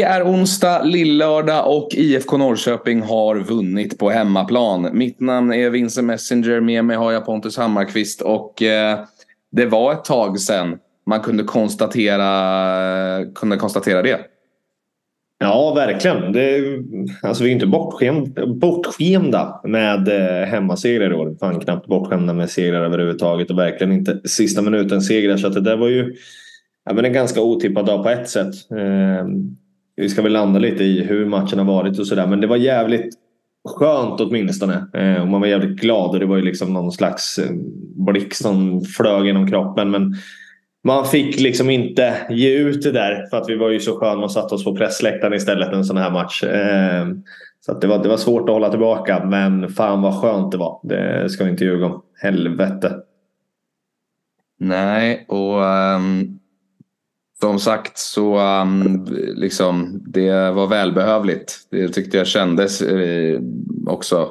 [0.00, 4.88] Det är onsdag, lillördag och IFK Norrköping har vunnit på hemmaplan.
[4.92, 8.98] Mitt namn är Vincent Messenger, med mig har jag Pontus Hammarkvist och eh,
[9.52, 14.20] det var ett tag sedan man kunde konstatera, kunde konstatera det.
[15.38, 16.32] Ja, verkligen.
[16.32, 16.60] Det,
[17.22, 21.36] alltså, vi är inte bortskämda, bortskämda med eh, hemmasegrar i år.
[21.40, 25.36] Fan knappt bortskämda med segrar överhuvudtaget och verkligen inte sista minuten segrar.
[25.36, 26.14] Så att det där var ju
[26.84, 28.54] ja, men en ganska otippad dag på ett sätt.
[28.70, 29.26] Eh,
[30.00, 32.26] vi ska väl landa lite i hur matchen har varit och sådär.
[32.26, 33.14] Men det var jävligt
[33.68, 34.86] skönt åtminstone.
[34.94, 37.50] Eh, och man var jävligt glad och det var ju liksom någon slags eh,
[38.06, 39.90] blick som flög genom kroppen.
[39.90, 40.14] Men
[40.84, 44.22] man fick liksom inte ge ut det där för att vi var ju så sköna
[44.22, 46.44] och satte oss på pressläktaren istället en sån här match.
[46.44, 47.06] Eh,
[47.60, 50.80] så det, var, det var svårt att hålla tillbaka men fan vad skönt det var.
[50.82, 52.02] Det ska vi inte ljuga om.
[52.22, 52.96] Helvete.
[54.58, 55.60] Nej, och
[55.96, 56.39] um,
[57.40, 61.56] som sagt så um, liksom det var välbehövligt.
[61.70, 63.40] Det tyckte jag kändes eh,
[63.86, 64.28] också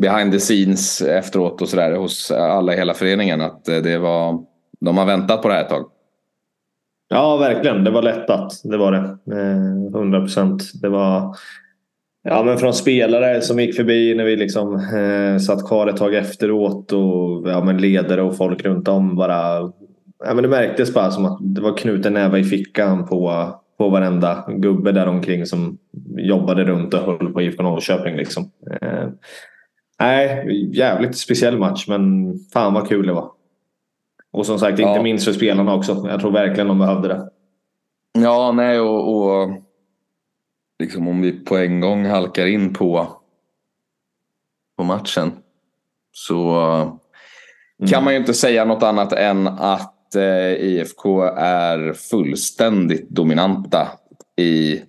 [0.00, 4.44] behind the scenes efteråt och sådär hos alla i hela föreningen att eh, det var
[4.80, 5.86] de har väntat på det här ett tag.
[7.08, 7.84] Ja, verkligen.
[7.84, 8.60] Det var lättat.
[8.64, 8.98] Det var det.
[9.36, 10.62] Eh, 100 procent.
[10.82, 11.36] Det var
[12.22, 16.14] ja, men från spelare som gick förbi när vi liksom, eh, satt kvar ett tag
[16.14, 16.92] efteråt.
[16.92, 19.72] Och ja, men ledare och folk runt om bara.
[20.24, 23.88] Ja, men det märktes bara som att det var knuten näve i fickan på, på
[23.88, 25.78] varenda gubbe där omkring som
[26.16, 28.16] jobbade runt och höll på IFK Norrköping.
[28.16, 28.50] Liksom.
[28.70, 29.08] Eh,
[30.00, 30.46] nej,
[30.76, 33.30] jävligt speciell match men fan vad kul det var.
[34.32, 36.06] Och som sagt, inte minst för spelarna också.
[36.08, 37.30] Jag tror verkligen de behövde det.
[38.12, 39.50] Ja, nej och, och
[40.78, 43.08] liksom om vi på en gång halkar in på,
[44.76, 45.32] på matchen
[46.12, 46.54] så
[47.78, 47.90] mm.
[47.90, 53.88] kan man ju inte säga något annat än att eh, IFK är fullständigt dominanta
[54.36, 54.82] i,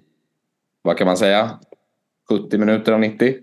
[0.82, 1.50] vad kan man säga,
[2.30, 3.36] 70 minuter av 90?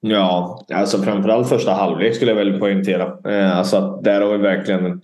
[0.00, 3.32] Ja, alltså framförallt första halvlek skulle jag väl poängtera.
[3.32, 5.00] Eh, alltså där har vi verkligen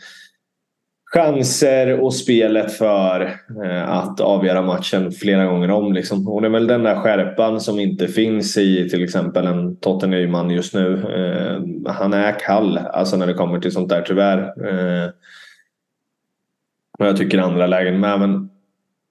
[1.15, 3.21] chanser och spelet för
[3.65, 5.93] eh, att avgöra matchen flera gånger om.
[5.93, 6.29] Liksom.
[6.29, 10.07] Och det är väl den där skärpan som inte finns i till exempel en Totte
[10.07, 10.93] Nyman just nu.
[10.93, 14.39] Eh, han är kall alltså när det kommer till sånt där tyvärr.
[14.39, 15.11] Eh,
[17.03, 18.21] och jag tycker andra lägen med.
[18.21, 18.49] Men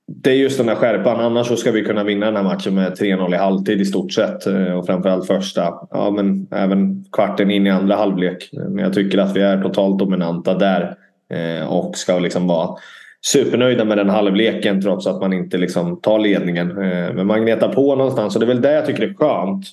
[0.07, 1.19] det är just den där skärpan.
[1.19, 4.11] Annars så ska vi kunna vinna den här matchen med 3-0 i halvtid i stort
[4.11, 4.47] sett.
[4.47, 5.73] Eh, och framförallt första.
[5.91, 8.49] Ja, men även kvarten in i andra halvlek.
[8.51, 10.95] Men jag tycker att vi är totalt dominanta där.
[11.33, 12.77] Eh, och ska liksom vara
[13.21, 16.69] supernöjda med den halvleken trots att man inte liksom tar ledningen.
[16.71, 19.65] Eh, men man gnetar på någonstans och det är väl det jag tycker är skönt.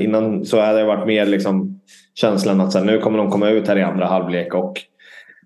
[0.00, 1.80] Innan så hade det varit mer liksom
[2.14, 4.82] känslan att så här, nu kommer de komma ut här i andra halvlek och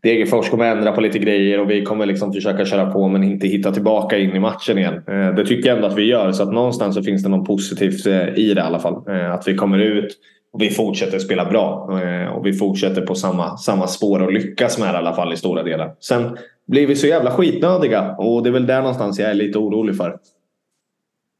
[0.05, 3.47] Degerfors kommer ändra på lite grejer och vi kommer liksom försöka köra på men inte
[3.47, 4.95] hitta tillbaka in i matchen igen.
[4.95, 7.47] Eh, det tycker jag ändå att vi gör så att någonstans så finns det något
[7.47, 9.03] positivt eh, i det i alla fall.
[9.09, 10.19] Eh, att vi kommer ut
[10.53, 11.91] och vi fortsätter spela bra
[12.35, 15.37] och vi fortsätter på samma, samma spår och lyckas med det i alla fall i
[15.37, 15.95] stora delar.
[16.01, 16.37] Sen
[16.67, 19.97] blir vi så jävla skitnödiga och det är väl där någonstans jag är lite orolig
[19.97, 20.19] för.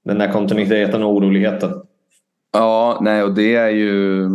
[0.05, 1.71] Den där kontinuiteten och oroligheten.
[2.53, 4.29] Ja, nej och det är ju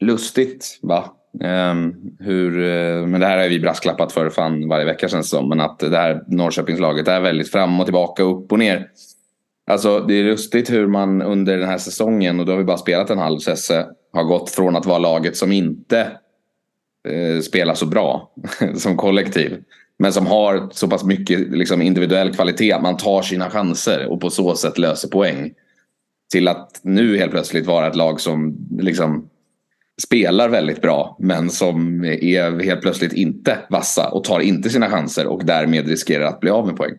[0.00, 1.04] lustigt va?
[1.40, 5.36] Um, hur, uh, men det här har vi brasklappat för fan varje vecka känns det
[5.36, 5.48] som.
[5.48, 8.88] Men att det här Norrköpingslaget är väldigt fram och tillbaka, upp och ner.
[9.66, 12.76] Alltså det är lustigt hur man under den här säsongen, och då har vi bara
[12.76, 16.00] spelat en halv säsong, har gått från att vara laget som inte
[17.08, 18.32] eh, spelar så bra
[18.74, 19.62] som kollektiv.
[19.98, 24.20] Men som har så pass mycket liksom, individuell kvalitet att man tar sina chanser och
[24.20, 25.52] på så sätt löser poäng.
[26.32, 29.28] Till att nu helt plötsligt vara ett lag som liksom
[30.02, 35.26] spelar väldigt bra men som är helt plötsligt inte vassa och tar inte sina chanser
[35.26, 36.94] och därmed riskerar att bli av med poäng.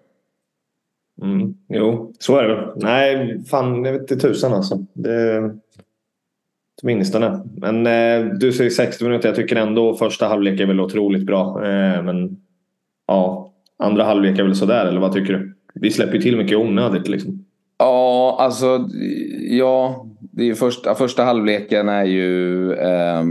[1.21, 4.85] Mm, jo, så är det Nej, fan jag vet inte tusan alltså.
[4.93, 5.51] Det...
[6.83, 7.43] Åtminstone.
[7.57, 9.29] Men eh, du säger 60 minuter.
[9.29, 11.65] Jag tycker ändå första halvlek är väl otroligt bra.
[11.65, 12.37] Eh, men
[13.07, 15.55] ja, andra halvlek är väl sådär eller vad tycker du?
[15.73, 17.45] Vi släpper ju till mycket onödigt liksom.
[17.77, 18.89] Ja, alltså
[19.39, 23.23] ja, det är första, första halvleken är ju eh,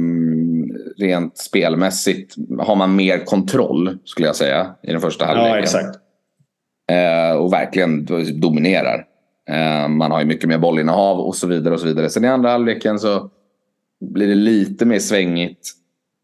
[0.96, 5.52] rent spelmässigt har man mer kontroll skulle jag säga i den första halvleken.
[5.52, 5.98] Ja, exakt.
[6.90, 8.06] Eh, och verkligen
[8.40, 9.04] dominerar.
[9.48, 12.10] Eh, man har ju mycket mer bollinnehav och så vidare och så vidare.
[12.10, 13.30] Sen i andra halvleken så
[14.00, 15.72] blir det lite mer svängigt.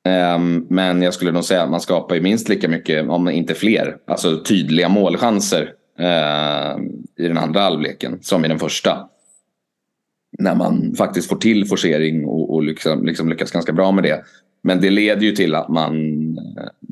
[0.09, 3.55] Ehm, men jag skulle nog säga att man skapar ju minst lika mycket, om inte
[3.55, 6.89] fler, alltså tydliga målchanser ehm,
[7.19, 9.09] i den andra halvleken som i den första
[10.39, 14.25] när man faktiskt får till forcering och, och liksom, liksom lyckas ganska bra med det.
[14.63, 15.95] Men det leder ju till att man,
[16.39, 16.89] eh,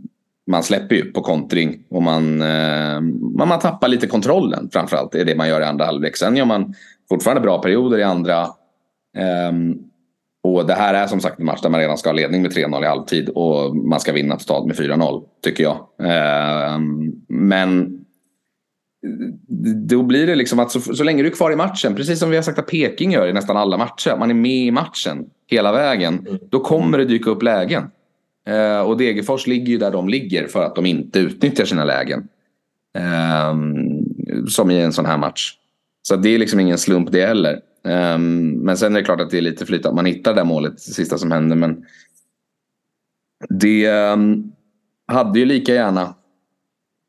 [0.46, 3.00] man släpper ju på kontring och man, eh,
[3.36, 5.12] man, man tappar lite kontrollen framförallt.
[5.12, 6.16] Det är det man gör i andra halvlek.
[6.16, 6.74] Sen gör man
[7.08, 8.46] fortfarande bra perioder i andra.
[9.16, 9.78] Ehm,
[10.42, 12.52] och det här är som sagt en match där man redan ska ha ledning med
[12.52, 15.86] 3-0 i halvtid och man ska vinna totalt med 4-0 tycker jag.
[16.02, 18.00] Ehm, men
[19.88, 22.30] då blir det liksom att så, så länge du är kvar i matchen, precis som
[22.30, 25.24] vi har sagt att Peking gör i nästan alla matcher, man är med i matchen
[25.46, 26.38] hela vägen, mm.
[26.50, 27.90] då kommer det dyka upp lägen.
[28.46, 32.28] Eh, och Degerfors ligger ju där de ligger för att de inte utnyttjar sina lägen.
[32.98, 33.54] Eh,
[34.48, 35.52] som i en sån här match.
[36.02, 37.52] Så det är liksom ingen slump det heller.
[37.86, 40.40] Eh, men sen är det klart att det är lite flyt att man hittar det
[40.40, 41.56] där målet, det sista som händer.
[41.56, 41.84] Men
[43.48, 44.52] det ehm,
[45.06, 46.14] hade ju lika gärna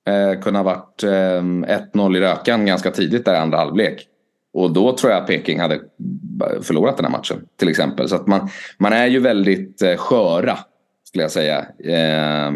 [0.07, 1.07] eh, ha varit eh,
[1.93, 4.07] 1-0 i rökan ganska tidigt där i andra halvlek.
[4.53, 5.79] Och då tror jag att Peking hade
[6.61, 8.09] förlorat den här matchen till exempel.
[8.09, 10.57] Så att man, man är ju väldigt eh, sköra
[11.07, 11.65] skulle jag säga.
[11.83, 12.53] Eh,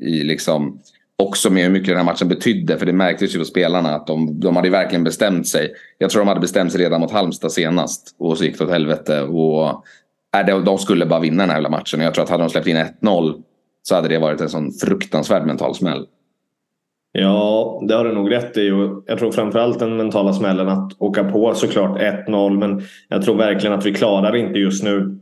[0.00, 0.78] i liksom,
[1.18, 2.78] också med hur mycket den här matchen betydde.
[2.78, 5.74] För det märktes ju på spelarna att de, de hade verkligen bestämt sig.
[5.98, 8.14] Jag tror de hade bestämt sig redan mot Halmstad senast.
[8.18, 9.22] Och så gick det åt helvete.
[9.22, 9.84] Och,
[10.36, 12.00] äh, de skulle bara vinna den här jävla matchen.
[12.00, 13.42] Jag tror att hade de släppt in 1-0
[13.82, 16.06] så hade det varit en sån fruktansvärd mental smäll.
[17.16, 18.70] Ja, det har du nog rätt i.
[18.70, 22.58] Och jag tror framförallt den mentala smällen att åka på såklart 1-0.
[22.58, 25.18] Men jag tror verkligen att vi klarar inte just nu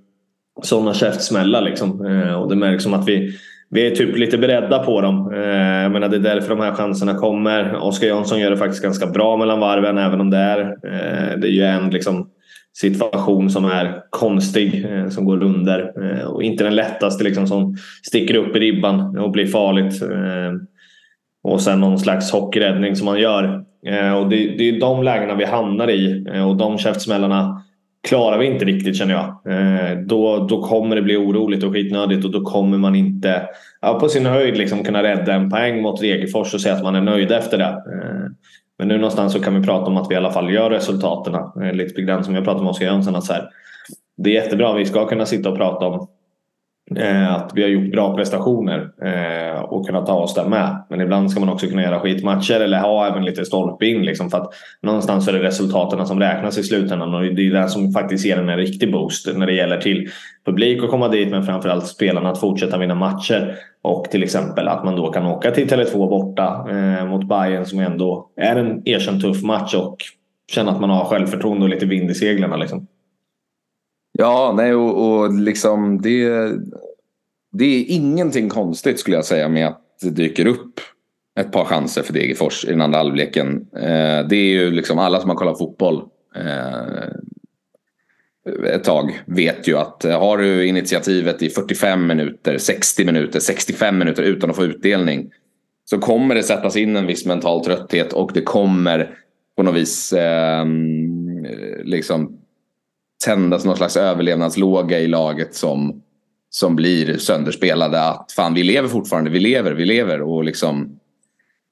[0.62, 1.62] sådana käftsmällar.
[1.62, 2.06] Liksom.
[2.06, 3.32] Eh, och det märks som att vi,
[3.70, 5.32] vi är typ lite beredda på dem.
[5.34, 7.76] Eh, jag menar, det är därför de här chanserna kommer.
[7.76, 11.48] Oskar Jansson gör det faktiskt ganska bra mellan varven även om det är, eh, det
[11.48, 12.28] är ju en liksom,
[12.74, 15.92] situation som är konstig, som går under.
[16.26, 20.02] Och inte den lättaste liksom, som sticker upp i ribban och blir farligt.
[21.42, 23.64] Och sen någon slags hockeyräddning som man gör.
[23.86, 27.62] Eh, och det, det är de lägena vi hamnar i eh, och de käftsmällarna
[28.08, 29.52] klarar vi inte riktigt känner jag.
[29.52, 33.42] Eh, då, då kommer det bli oroligt och skitnödigt och då kommer man inte
[33.80, 36.94] ja, på sin höjd liksom kunna rädda en poäng mot Degerfors och säga att man
[36.94, 37.82] är nöjd efter det.
[38.78, 41.34] Men nu någonstans så kan vi prata om att vi i alla fall gör resultaten.
[41.72, 43.16] Lite grann som jag pratade med Oskar Jönsson.
[43.16, 43.48] Att så här,
[44.16, 44.74] det är jättebra.
[44.74, 46.08] Vi ska kunna sitta och prata om
[46.96, 50.84] Eh, att vi har gjort bra prestationer eh, och kunnat ta oss där med.
[50.90, 54.02] Men ibland ska man också kunna göra skitmatcher eller ha även lite stolpe in.
[54.02, 57.68] Liksom, för att någonstans är det resultaten som räknas i slutändan och det är det
[57.68, 60.08] som faktiskt ger en riktig boost när det gäller till
[60.46, 63.54] publik att komma dit men framförallt spelarna att fortsätta vinna matcher.
[63.82, 67.78] Och till exempel att man då kan åka till Tele2 borta eh, mot Bayern som
[67.78, 69.96] ändå är en erkänt tuff match och
[70.52, 72.60] känna att man har självförtroende och lite vind i seglen.
[72.60, 72.86] Liksom.
[74.12, 76.28] Ja, nej och, och liksom det,
[77.52, 80.80] det är ingenting konstigt skulle jag säga med att det dyker upp
[81.40, 83.66] ett par chanser för Degerfors i den andra halvleken.
[83.76, 86.02] Eh, det är ju liksom alla som har kollat fotboll
[86.36, 87.08] eh,
[88.66, 93.98] ett tag vet ju att eh, har du initiativet i 45 minuter, 60 minuter, 65
[93.98, 95.30] minuter utan att få utdelning
[95.84, 99.18] så kommer det sättas in en viss mental trötthet och det kommer
[99.56, 100.66] på något vis eh,
[101.84, 102.38] liksom
[103.24, 106.02] tändas någon slags överlevnadslåga i laget som,
[106.50, 108.02] som blir sönderspelade.
[108.02, 110.22] Att fan, vi lever fortfarande, vi lever, vi lever.
[110.22, 110.98] Och, liksom,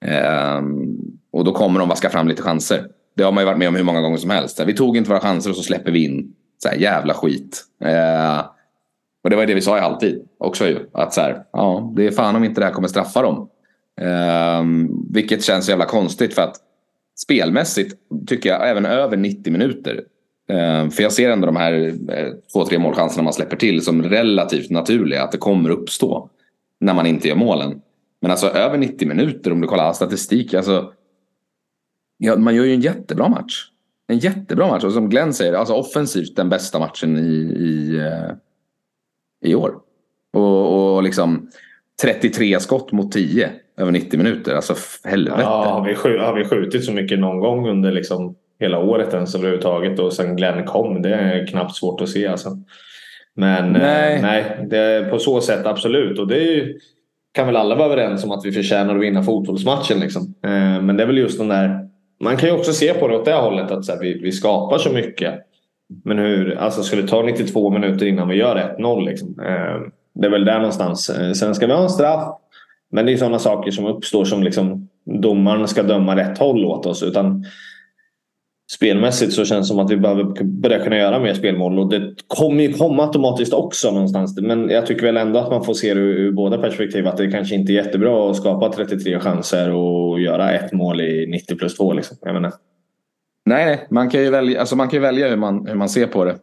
[0.04, 0.60] eh,
[1.32, 2.86] och då kommer de vaska fram lite chanser.
[3.16, 4.60] Det har man ju varit med om hur många gånger som helst.
[4.66, 7.64] Vi tog inte våra chanser och så släpper vi in så här, jävla skit.
[7.84, 8.38] Eh,
[9.24, 10.78] och det var det vi sa i halvtid också ju.
[10.92, 13.48] Att så här, ja, det är fan om inte det här kommer straffa dem.
[14.00, 14.64] Eh,
[15.10, 16.56] vilket känns jävla konstigt för att
[17.22, 17.94] spelmässigt
[18.26, 20.04] tycker jag även över 90 minuter
[20.50, 21.72] Eh, för jag ser ändå de här
[22.08, 25.22] eh, två, tre målchanserna man släpper till som relativt naturliga.
[25.22, 26.30] Att det kommer uppstå
[26.80, 27.80] när man inte gör målen.
[28.20, 30.54] Men alltså över 90 minuter om du kollar statistik.
[30.54, 30.92] Alltså,
[32.18, 33.66] ja, man gör ju en jättebra match.
[34.06, 34.84] En jättebra match.
[34.84, 38.30] Och som Glenn säger, alltså offensivt den bästa matchen i, i, eh,
[39.50, 39.74] i år.
[40.32, 41.50] Och, och liksom
[42.02, 44.54] 33 skott mot 10 över 90 minuter.
[44.54, 45.40] Alltså helvete.
[45.40, 49.34] Ja, har, vi, har vi skjutit så mycket någon gång under liksom hela året ens
[49.34, 51.02] överhuvudtaget och sen Glenn kom.
[51.02, 52.50] Det är knappt svårt att se alltså.
[53.34, 56.18] Men nej, eh, nej det är på så sätt absolut.
[56.18, 56.78] Och det ju,
[57.32, 60.00] kan väl alla vara överens om att vi förtjänar att vinna fotbollsmatchen.
[60.00, 60.34] Liksom.
[60.44, 61.88] Eh, men det är väl just den där...
[62.20, 64.32] Man kan ju också se på det åt det hållet att så här, vi, vi
[64.32, 65.34] skapar så mycket.
[66.04, 69.40] Men hur, alltså skulle det ta 92 minuter innan vi gör 1-0 liksom.
[69.40, 71.10] eh, Det är väl där någonstans.
[71.10, 72.24] Eh, sen ska vi ha en straff.
[72.92, 76.86] Men det är sådana saker som uppstår som liksom domaren ska döma rätt håll åt
[76.86, 77.02] oss.
[77.02, 77.44] Utan
[78.74, 81.78] spelmässigt så känns det som att vi behöver börja kunna göra mer spelmål.
[81.78, 84.40] Och det kommer ju komma automatiskt också någonstans.
[84.40, 87.06] Men jag tycker väl ändå att man får se det ur, ur båda perspektiv.
[87.06, 91.26] Att det kanske inte är jättebra att skapa 33 chanser och göra ett mål i
[91.26, 91.92] 90 plus 2.
[91.92, 92.16] Liksom.
[92.20, 92.52] Jag menar.
[93.44, 93.86] Nej, nej.
[93.90, 96.34] Man kan ju välja, alltså man kan välja hur, man, hur man ser på det.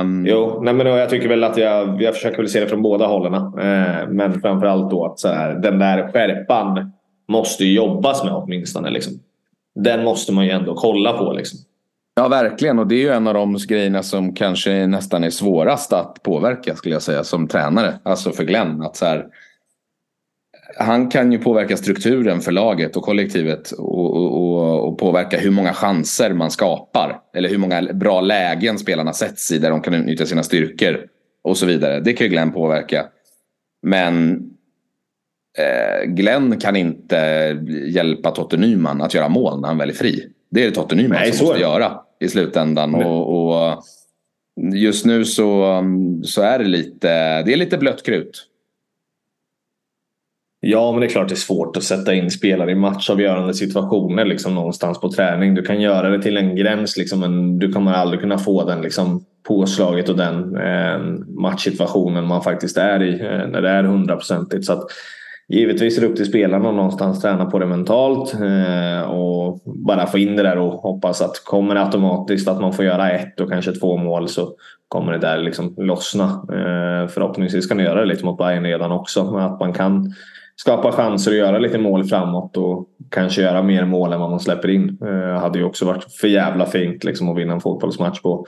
[0.00, 0.26] Um...
[0.26, 3.06] Jo, nej, men jag tycker väl att jag, jag försöker väl se det från båda
[3.06, 3.34] hållen.
[3.34, 6.92] Uh, men framförallt då att så här, den där skärpan
[7.28, 8.90] måste jobbas med åtminstone.
[8.90, 9.12] Liksom.
[9.76, 11.32] Den måste man ju ändå kolla på.
[11.32, 11.58] Liksom.
[12.14, 12.78] Ja, verkligen.
[12.78, 16.76] Och det är ju en av de grejerna som kanske nästan är svårast att påverka
[16.76, 17.98] skulle jag säga som tränare.
[18.02, 18.82] Alltså för Glenn.
[18.82, 19.26] Att så här,
[20.78, 25.72] han kan ju påverka strukturen för laget och kollektivet och, och, och, påverka hur många
[25.72, 27.20] chanser man skapar.
[27.34, 31.06] Eller hur många bra lägen spelarna sätts i där de kan utnyttja sina styrkor
[31.44, 32.00] och så vidare.
[32.00, 33.06] Det kan ju Glenn påverka.
[33.82, 34.42] Men
[36.06, 37.16] Glenn kan inte
[37.86, 40.26] hjälpa Totte Nyman att göra mål när han väl är fri.
[40.50, 42.94] Det är det Totte Nyman Nej, som måste göra i slutändan.
[42.94, 43.82] Och, och,
[44.74, 45.82] just nu så,
[46.24, 47.08] så är det lite,
[47.42, 48.46] det är lite blött krut.
[50.60, 54.24] Ja, men det är klart det är svårt att sätta in spelare i matchavgörande situationer
[54.24, 55.54] liksom någonstans på träning.
[55.54, 58.82] Du kan göra det till en gräns liksom, men du kommer aldrig kunna få den
[58.82, 60.98] liksom, påslaget och den eh,
[61.28, 64.64] matchsituationen man faktiskt är i eh, när det är hundraprocentigt.
[64.64, 64.90] Så att,
[65.48, 70.06] givetvis är det upp till spelarna att någonstans träna på det mentalt eh, och bara
[70.06, 73.40] få in det där och hoppas att kommer det automatiskt att man får göra ett
[73.40, 74.54] och kanske två mål så
[74.88, 76.24] kommer det där liksom lossna.
[76.24, 79.24] Eh, förhoppningsvis kan det göra det lite mot Bayern redan också.
[79.24, 80.12] Men att man kan
[80.56, 84.40] skapa chanser och göra lite mål framåt och kanske göra mer mål än vad man
[84.40, 84.96] släpper in.
[84.96, 88.46] Det hade ju också varit för jävla fint liksom, att vinna en fotbollsmatch på,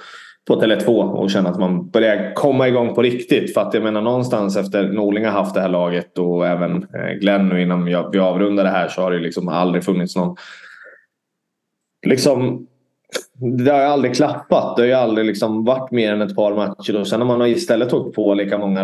[0.48, 3.54] på Tele2 och känna att man börjar komma igång på riktigt.
[3.54, 7.12] För att jag menar någonstans efter Norling har haft det här laget och även eh,
[7.20, 10.36] Glenn nu innan vi avrundar det här så har det liksom aldrig funnits någon
[12.06, 12.67] liksom
[13.40, 14.76] det har ju aldrig klappat.
[14.76, 16.96] Det har ju aldrig liksom varit mer än ett par matcher.
[16.96, 18.80] Och sen när man istället tagit på lika många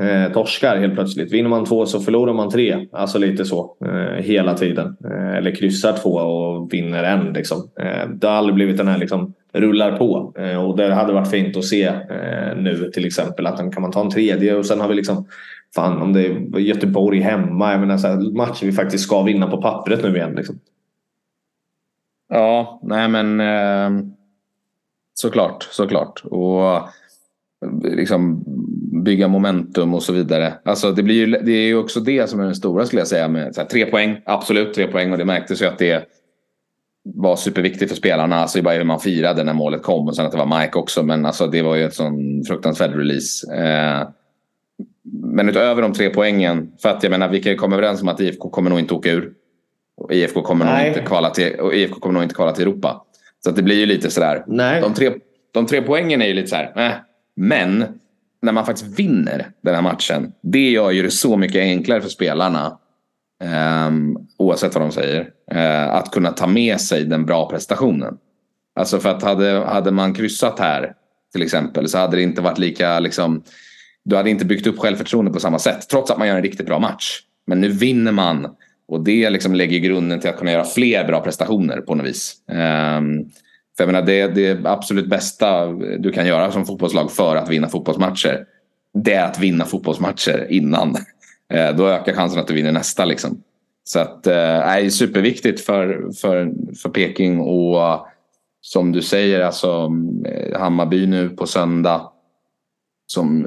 [0.00, 1.32] eh, torskar helt plötsligt.
[1.32, 2.86] Vinner man två så förlorar man tre.
[2.92, 3.76] Alltså lite så.
[3.84, 4.96] Eh, hela tiden.
[5.04, 7.32] Eh, eller kryssar två och vinner en.
[7.32, 7.70] Liksom.
[7.80, 10.34] Eh, det har aldrig blivit den här liksom, rullar på.
[10.38, 13.46] Eh, och det hade varit fint att se eh, nu till exempel.
[13.46, 15.26] Att kan man ta en tredje och sen har vi liksom
[15.74, 17.72] Fan om det är Göteborg hemma.
[17.72, 20.34] Jag menar, så här, matcher vi faktiskt ska vinna på pappret nu igen.
[20.34, 20.58] Liksom.
[22.30, 24.04] Ja, nej men eh,
[25.14, 26.22] såklart, såklart.
[26.24, 26.84] Och eh,
[27.82, 28.44] liksom
[29.04, 30.54] bygga momentum och så vidare.
[30.64, 33.08] Alltså det, blir ju, det är ju också det som är den stora skulle jag
[33.08, 33.28] säga.
[33.28, 36.04] Med, här, tre poäng, absolut tre poäng och det märktes ju att det
[37.04, 38.36] var superviktigt för spelarna.
[38.36, 41.02] Alltså bara hur man firade när målet kom och sen att det var Mike också.
[41.02, 43.54] Men alltså det var ju ett sån fruktansvärd release.
[43.54, 44.08] Eh,
[45.12, 48.08] men utöver de tre poängen, för att jag menar vi kan ju komma överens om
[48.08, 49.32] att IFK kommer nog inte åka ur.
[50.00, 53.04] Och IFK kommer, nog inte kvala till, och IFK kommer nog inte kvala till Europa.
[53.44, 54.44] Så det blir ju lite sådär.
[54.46, 54.80] Nej.
[54.80, 55.12] De, tre,
[55.52, 56.72] de tre poängen är ju lite såhär.
[56.76, 56.92] Eh.
[57.36, 57.84] Men
[58.42, 60.32] när man faktiskt vinner den här matchen.
[60.42, 62.78] Det gör ju det så mycket enklare för spelarna.
[63.42, 63.90] Eh,
[64.38, 65.28] oavsett vad de säger.
[65.50, 68.16] Eh, att kunna ta med sig den bra prestationen.
[68.74, 70.92] Alltså för att hade, hade man kryssat här
[71.32, 73.42] till exempel så hade det inte varit lika liksom.
[74.04, 75.88] Du hade inte byggt upp självförtroende på samma sätt.
[75.90, 77.20] Trots att man gör en riktigt bra match.
[77.46, 78.56] Men nu vinner man
[78.90, 82.36] och det liksom lägger grunden till att kunna göra fler bra prestationer på något vis.
[82.48, 83.30] Um,
[83.76, 85.66] för jag menar, det, det absolut bästa
[85.98, 88.44] du kan göra som fotbollslag för att vinna fotbollsmatcher.
[88.94, 90.96] Det är att vinna fotbollsmatcher innan.
[91.52, 93.04] Eh, då ökar chansen att du vinner nästa.
[93.04, 93.42] Liksom.
[93.84, 98.06] Så att, eh, det är superviktigt för, för, för Peking och
[98.60, 99.92] som du säger, alltså
[100.26, 102.12] eh, Hammarby nu på söndag.
[103.06, 103.46] Som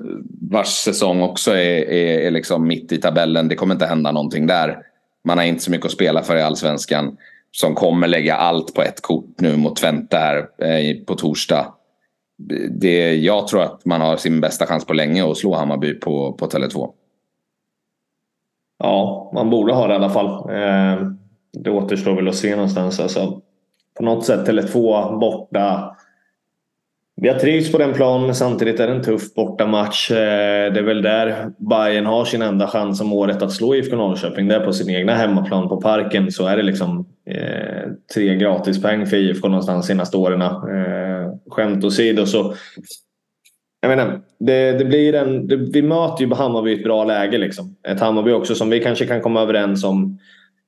[0.51, 3.47] vars säsong också är, är, är liksom mitt i tabellen.
[3.47, 4.77] Det kommer inte hända någonting där.
[5.24, 7.18] Man har inte så mycket att spela för i allsvenskan.
[7.51, 11.74] Som kommer lägga allt på ett kort nu mot Twente här eh, på torsdag.
[12.70, 16.34] Det, jag tror att man har sin bästa chans på länge att slå Hammarby på,
[16.34, 16.89] på Tele2.
[18.80, 20.27] Ja, man borde ha det i alla fall.
[20.50, 21.08] Eh,
[21.53, 23.00] det återstår väl att se någonstans.
[23.00, 23.42] Alltså,
[23.98, 25.96] på något sätt Tele2 borta
[27.22, 30.12] vi har trivts på den planen men samtidigt är det en tuff bortamatch.
[30.12, 33.96] Eh, det är väl där Bayern har sin enda chans om året att slå IFK
[33.96, 34.48] Norrköping.
[34.48, 39.17] Där på sin egna hemmaplan på Parken så är det liksom eh, tre gratispoäng för
[39.17, 40.41] IFK någonstans de senaste åren.
[40.41, 42.53] Eh, skämt åsido så
[43.82, 47.38] jag menar, det, det blir en, det, vi möter ju Hammarby i ett bra läge.
[47.38, 47.75] Liksom.
[47.88, 50.20] Ett Hammarby också som vi kanske kan komma överens om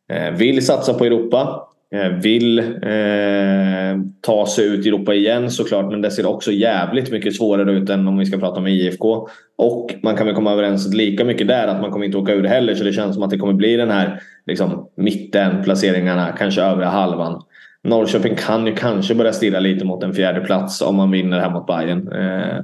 [0.09, 1.67] eh, vill satsa på Europa.
[1.93, 7.11] Eh, vill eh, ta sig ut i Europa igen såklart men det ser också jävligt
[7.11, 9.27] mycket svårare ut än om vi ska prata med IFK.
[9.57, 12.43] Och man kan väl komma överens lika mycket där att man kommer inte åka ur
[12.43, 16.61] heller så det känns som att det kommer bli den här liksom, mitten placeringarna, kanske
[16.61, 17.41] övre halvan.
[17.83, 21.49] Norrköping kan ju kanske börja stirra lite mot en fjärde plats om man vinner här
[21.49, 22.11] mot Bayern.
[22.11, 22.63] Eh,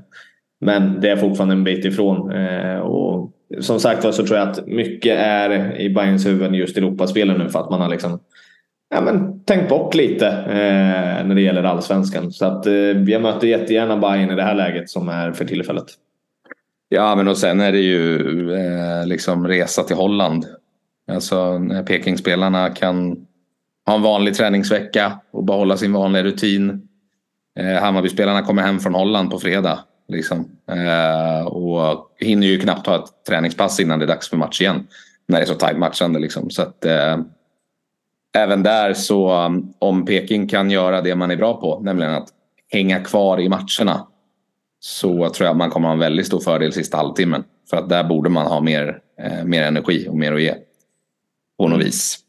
[0.62, 2.32] men det är fortfarande en bit ifrån.
[2.32, 6.78] Eh, och som sagt var så tror jag att mycket är i Bayerns huvud just
[6.78, 8.20] Europaspelen nu för att man har liksom
[8.92, 12.32] ja, men, tänkt bort lite eh, när det gäller allsvenskan.
[12.32, 15.86] Så att, eh, jag möter jättegärna Bayern i det här läget som är för tillfället.
[16.90, 18.20] Ja, men och sen är det ju
[18.54, 20.46] eh, liksom resa till Holland.
[21.12, 23.26] Alltså när Pekingspelarna kan
[23.86, 26.88] ha en vanlig träningsvecka och behålla sin vanliga rutin.
[27.60, 29.80] Eh, Hammarbyspelarna kommer hem från Holland på fredag.
[30.08, 30.50] Liksom.
[30.72, 34.88] Eh, och hinner ju knappt ha ett träningspass innan det är dags för match igen.
[35.28, 36.20] När det är så tajt matchande.
[36.20, 36.50] Liksom.
[36.50, 37.18] Så att, eh,
[38.38, 42.30] även där så om Peking kan göra det man är bra på, nämligen att
[42.70, 44.08] hänga kvar i matcherna.
[44.80, 47.44] Så tror jag att man kommer ha en väldigt stor fördel sista halvtimmen.
[47.70, 50.54] För att där borde man ha mer, eh, mer energi och mer att ge.
[51.58, 52.20] På något vis.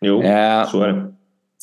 [0.00, 1.14] Jo, eh, så är det.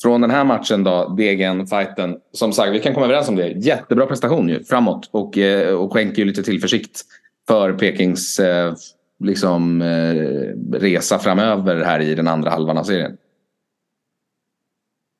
[0.01, 2.17] Från den här matchen då, Degen-fighten.
[2.31, 3.47] Som sagt, vi kan komma överens om det.
[3.47, 5.09] Jättebra prestation ju, framåt.
[5.11, 7.01] Och, eh, och skänker ju lite tillförsikt
[7.47, 8.73] för Pekings eh,
[9.19, 13.17] liksom, eh, resa framöver här i den andra halvan av serien.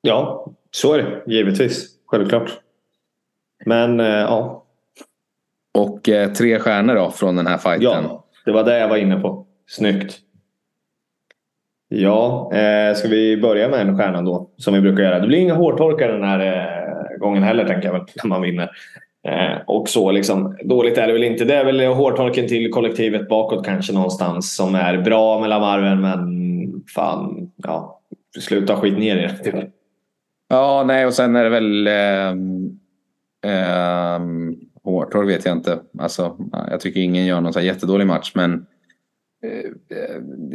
[0.00, 1.88] Ja, så är det givetvis.
[2.06, 2.50] Självklart.
[3.66, 4.64] Men eh, ja.
[5.74, 7.82] Och eh, tre stjärnor då från den här fighten.
[7.82, 9.46] Ja, det var det jag var inne på.
[9.66, 10.18] Snyggt.
[11.88, 14.50] Ja, eh, ska vi börja med en stjärna då?
[14.56, 15.18] Som vi brukar göra.
[15.20, 18.06] Det blir inga hårtorkar den här eh, gången heller tänker jag väl.
[18.22, 18.70] När man vinner.
[19.26, 20.56] Eh, och så liksom.
[20.64, 21.44] Dåligt är det väl inte.
[21.44, 24.56] Det är väl hårtorken till kollektivet bakåt kanske någonstans.
[24.56, 27.50] Som är bra mellan varven men fan.
[27.56, 28.00] Ja,
[28.40, 29.70] sluta skit ner er.
[30.48, 32.30] Ja, nej och sen är det väl eh,
[33.52, 34.20] eh,
[34.84, 35.78] hårtork vet jag inte.
[35.98, 36.36] Alltså,
[36.70, 38.66] jag tycker ingen gör någon så jättedålig match men
[39.42, 39.70] Eh,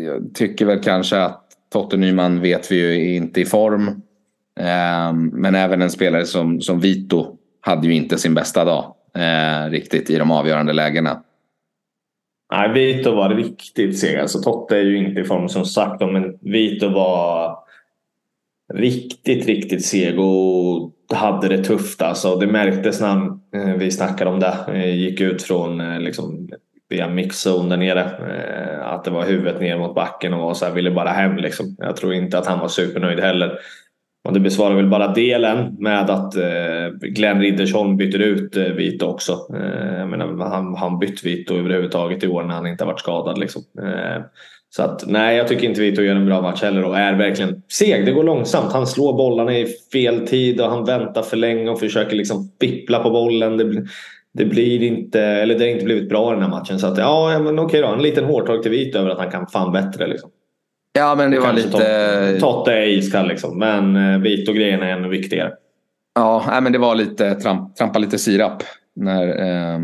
[0.04, 4.02] jag tycker väl kanske att Totte Nyman vet vi ju är inte i form.
[4.60, 9.70] Ehm, men även en spelare som, som Vito hade ju inte sin bästa dag eh,
[9.70, 11.24] riktigt i de avgörande lägena.
[12.52, 14.20] Nej, Vito var riktigt seg.
[14.20, 17.58] Alltså, Totte är ju inte i form som sagt men Vito var
[18.74, 22.02] riktigt, riktigt seg och hade det tufft.
[22.02, 24.58] Alltså, det märktes när eh, vi snackade om det.
[24.68, 26.50] Eh, gick ut från eh, liksom,
[26.90, 28.04] via mixzon där nere.
[28.84, 31.38] Att det var huvudet ner mot backen och så här, ville bara hem.
[31.38, 31.76] Liksom.
[31.80, 33.60] Jag tror inte att han var supernöjd heller.
[34.24, 39.06] Och det besvarar väl bara delen med att eh, Glenn Riddersholm byter ut eh, Vito
[39.06, 39.34] också.
[39.54, 43.00] Eh, jag menar, han, han bytt Vito överhuvudtaget i år när han inte har varit
[43.00, 43.38] skadad.
[43.38, 43.62] Liksom.
[44.76, 47.62] Så att nej, jag tycker inte Vito gör en bra match heller och är verkligen
[47.72, 48.06] seg.
[48.06, 48.74] Det går långsamt.
[48.74, 53.00] Han slår bollarna i fel tid och han väntar för länge och försöker liksom fippla
[53.00, 53.58] på bollen.
[53.58, 53.86] Det,
[54.34, 56.80] det blir inte, eller det har inte blivit bra i den här matchen.
[56.80, 57.88] Så att, ja, men okej då.
[57.88, 60.08] En liten hårtag till Vito över att han kan fan bättre.
[60.08, 60.30] Liksom.
[60.94, 62.38] Ja, men det var lite...
[62.40, 63.60] Totte är iskall liksom.
[63.60, 65.54] Men eh, Vito-grejen är ännu viktigare.
[66.16, 68.64] Ja, men det var lite tramp, trampa lite sirap
[68.96, 69.80] när, eh,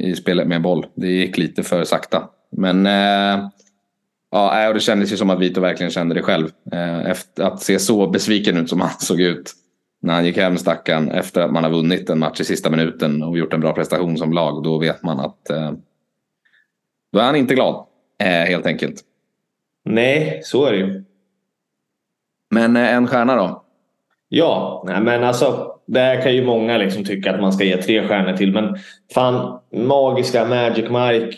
[0.00, 0.86] i spelet med boll.
[0.94, 2.28] Det gick lite för sakta.
[2.56, 3.48] Men eh,
[4.30, 6.48] ja, och det kändes ju som att Vito verkligen kände det själv.
[6.72, 9.52] Eh, efter att se så besviken ut som han såg ut
[10.02, 13.22] när han gick hem stackaren efter att man har vunnit en match i sista minuten
[13.22, 14.62] och gjort en bra prestation som lag.
[14.62, 15.72] Då vet man att eh,
[17.12, 17.86] då är han inte glad
[18.22, 19.04] eh, helt enkelt.
[19.84, 21.04] Nej, så är det ju.
[22.50, 23.62] Men eh, en stjärna då?
[24.28, 28.08] Ja, nej, men alltså där kan ju många liksom tycka att man ska ge tre
[28.08, 28.52] stjärnor till.
[28.52, 28.76] Men
[29.14, 31.36] fan, magiska Magic Mike.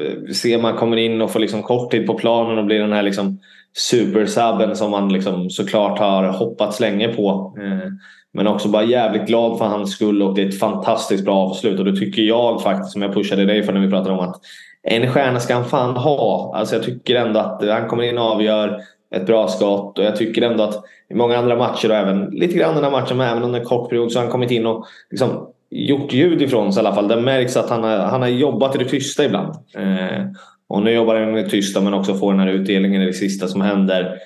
[0.00, 2.92] Eh, ser man kommer in och får liksom kort tid på planen och blir den
[2.92, 3.38] här liksom
[3.76, 7.56] supersubben som man liksom såklart har hoppats länge på.
[7.60, 7.90] Eh,
[8.32, 11.78] men också bara jävligt glad för hans skull och det är ett fantastiskt bra avslut.
[11.78, 14.40] Och det tycker jag faktiskt, som jag pushade dig för när vi pratade om att
[14.84, 16.52] en stjärna ska han fan ha.
[16.56, 18.80] Alltså jag tycker ändå att han kommer in och avgör
[19.14, 19.98] ett bra skott.
[19.98, 22.90] Och jag tycker ändå att i många andra matcher och även lite grann den här
[22.90, 26.12] matchen, men även under en kort period så har han kommit in och liksom gjort
[26.12, 27.08] ljud ifrån sig i alla fall.
[27.08, 29.54] Det märks att han har, han har jobbat i det tysta ibland.
[29.76, 30.24] Eh,
[30.68, 33.12] och nu jobbar han i det tysta men också får den här utdelningen i det
[33.12, 34.18] sista som händer.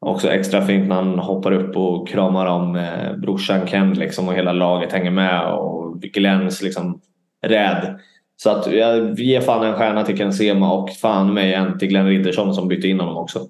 [0.00, 4.34] Också extra fint när han hoppar upp och kramar om eh, brorsan Ken liksom och
[4.34, 7.00] hela laget hänger med och Glens liksom
[7.46, 7.98] Räd.
[8.36, 11.88] Så att jag ger fan en stjärna till Ken Sema och fan mig en till
[11.88, 13.40] Glenn Riddersson som bytte in honom också.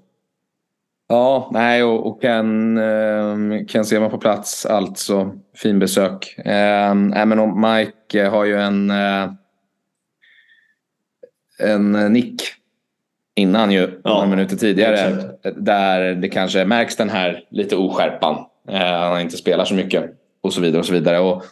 [1.09, 5.31] Ja, nej och, och Ken, eh, Ken Sema på plats alltså.
[5.57, 6.39] Fin besök.
[6.39, 9.31] Eh, men Mike har ju en eh,
[11.59, 12.43] en nick
[13.35, 14.99] innan ju, ja, några minuter tidigare.
[14.99, 15.57] Exakt.
[15.57, 18.37] Där det kanske märks den här lite oskärpan.
[18.69, 20.05] Eh, han inte spelar så mycket
[20.43, 20.79] och så vidare.
[20.79, 21.19] och så vidare.
[21.19, 21.45] Och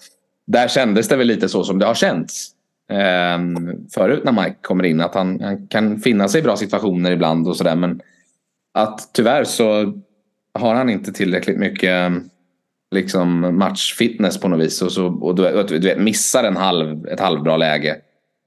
[0.46, 2.50] där kändes det väl lite så som det har känts
[2.90, 3.38] eh,
[3.94, 5.00] förut när Mike kommer in.
[5.00, 7.76] Att han, han kan finna sig i bra situationer ibland och sådär.
[7.76, 8.00] Men
[8.74, 9.92] att tyvärr så
[10.58, 12.12] har han inte tillräckligt mycket
[12.94, 14.82] liksom matchfitness på något vis.
[14.82, 17.96] Och, så, och du, du vet, missar en halv, ett halvbra läge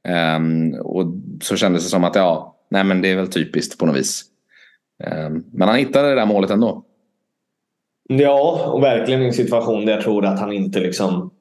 [0.08, 1.06] Um, och
[1.42, 4.24] så kändes det som att ja, nej men det är väl typiskt på något vis.
[5.04, 6.84] Um, men han hittade det där målet ändå.
[8.10, 11.32] Ja, och verkligen i en situation där jag tror att han inte liksom...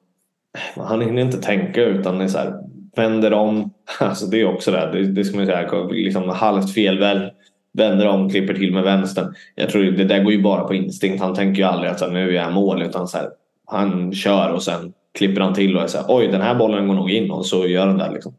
[0.75, 2.53] Han hinner inte tänka utan är så här,
[2.97, 3.73] vänder om.
[3.99, 4.89] Alltså det är också det.
[4.93, 7.31] Det, det ska man säga, liksom halvt felväl.
[7.73, 9.35] Vänder om, klipper till med vänstern.
[9.55, 11.21] Jag tror det där går ju bara på instinkt.
[11.21, 12.81] Han tänker ju aldrig att så här, nu är jag mål.
[12.81, 13.29] Utan så här,
[13.65, 16.87] han kör och sen klipper han till och är så här, oj den här bollen
[16.87, 18.11] går nog in och så gör han det.
[18.11, 18.33] Liksom.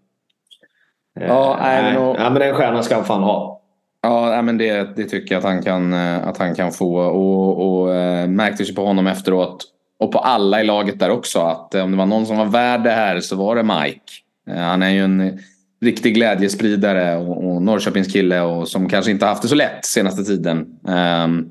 [1.21, 2.17] Ja, äh, nej, och...
[2.19, 3.61] ja, men den stjärnan ska han fan ha.
[4.03, 6.97] Ja, men det, det tycker jag att han kan, eh, att han kan få.
[6.99, 9.65] Och, och äh, märktes ju på honom efteråt.
[9.99, 11.41] Och på alla i laget där också.
[11.41, 14.13] Att om det var någon som var värd det här så var det Mike.
[14.51, 15.35] Eh, han är ju en eh,
[15.81, 20.25] riktig glädjespridare och, och Norrköpings kille och som kanske inte haft det så lätt senaste
[20.25, 20.79] tiden.
[20.89, 21.49] Ehm,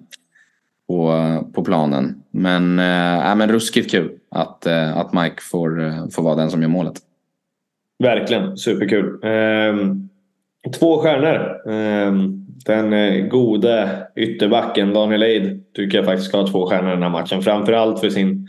[0.88, 1.14] på,
[1.54, 2.24] på planen.
[2.32, 6.94] Men, äh, men ruskigt kul att, att Mike får, får vara den som gör målet.
[8.04, 9.20] Verkligen, superkul.
[9.24, 10.10] Ehm,
[10.80, 11.72] två stjärnor.
[11.72, 17.04] Ehm, den gode ytterbacken Daniel Eid tycker jag faktiskt ska ha två stjärnor i den
[17.04, 17.42] här matchen.
[17.42, 18.48] Framförallt för sin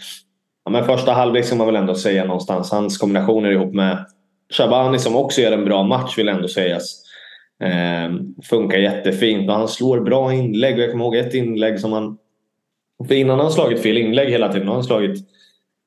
[0.64, 2.70] ja, men första halvlek ska man väl ändå säga någonstans.
[2.70, 4.04] Hans kombinationer ihop med
[4.52, 7.02] Shabani som också gör en bra match vill ändå sägas.
[7.64, 10.78] Ehm, funkar jättefint och han slår bra inlägg.
[10.78, 12.18] Jag kommer ihåg ett inlägg som han...
[13.08, 14.68] För innan har han slagit fel inlägg hela tiden.
[14.68, 15.28] Har han slagit...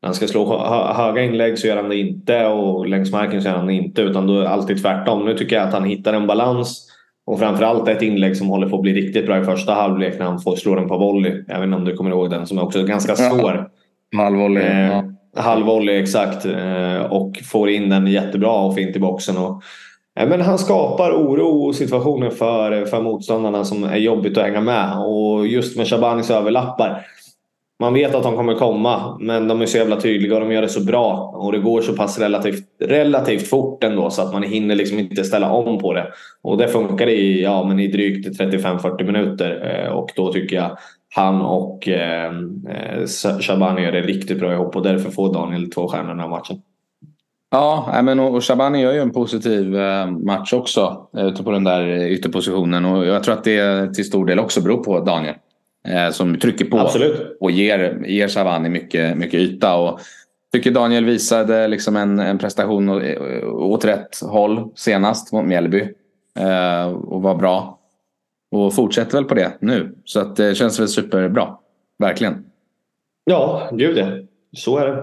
[0.02, 0.58] När han ska slå
[0.94, 4.02] höga inlägg så gör han det inte och längs marken så gör han det inte.
[4.02, 5.26] Utan då är det alltid tvärtom.
[5.26, 6.88] Nu tycker jag att han hittar en balans.
[7.26, 10.26] Och framförallt ett inlägg som håller på att bli riktigt bra i första halvlek när
[10.26, 11.44] han får slå den på volley.
[11.48, 13.70] Jag vet inte om du kommer ihåg den som är också ganska svår.
[14.18, 14.64] Halvvolley.
[14.64, 15.11] Eh, ja.
[15.36, 16.46] Halvvolley exakt.
[16.46, 19.38] Eh, och får in den jättebra och fint i boxen.
[19.38, 19.64] Och,
[20.16, 24.98] men han skapar oro och situationer för, för motståndarna som är jobbigt att hänga med.
[24.98, 27.06] Och just med Shabanis överlappar.
[27.80, 30.62] Man vet att de kommer komma men de är så jävla tydliga och de gör
[30.62, 31.34] det så bra.
[31.36, 35.24] Och det går så pass relativt, relativt fort ändå så att man hinner liksom inte
[35.24, 36.08] ställa om på det.
[36.42, 39.84] Och det funkar i, ja, men i drygt 35-40 minuter.
[39.86, 40.78] Eh, och då tycker jag
[41.16, 42.32] han och eh,
[43.40, 46.62] Shabani gör det riktigt bra ihop och därför får Daniel två stjärnor den här matchen.
[47.52, 51.64] Ja, men och Shabani gör ju en positiv eh, match också eh, ute på den
[51.64, 55.36] där ytterpositionen och jag tror att det till stor del också beror på Daniel.
[55.88, 57.38] Eh, som trycker på Absolut.
[57.40, 59.76] och ger, ger Shabani mycket, mycket yta.
[59.76, 60.00] Och
[60.54, 62.90] tycker Daniel visade liksom en, en prestation
[63.46, 65.88] åt rätt håll senast mot Mjällby.
[67.06, 67.81] Och var bra.
[68.52, 69.96] Och fortsätter väl på det nu.
[70.06, 71.58] Så att det känns väl superbra.
[72.00, 72.46] Verkligen.
[73.24, 74.08] Ja, gud ja.
[74.58, 74.98] Så är det.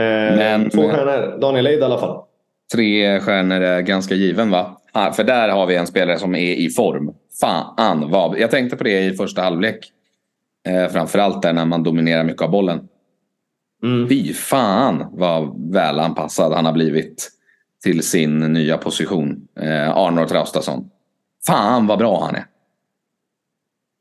[0.00, 1.38] Eh, Men, två stjärnor.
[1.40, 2.24] Daniel Eid i alla fall.
[2.72, 4.80] Tre stjärnor är ganska given va?
[4.92, 7.14] Ah, för där har vi en spelare som är i form.
[7.40, 8.38] Fan vad...
[8.38, 9.92] Jag tänkte på det i första halvlek.
[10.68, 12.88] Eh, framförallt där när man dominerar mycket av bollen.
[13.82, 14.08] Mm.
[14.08, 17.30] Fy fan vad välanpassad han har blivit
[17.82, 19.48] till sin nya position.
[19.60, 20.90] Eh, Arnold Traustason.
[21.46, 22.44] Fan vad bra han är.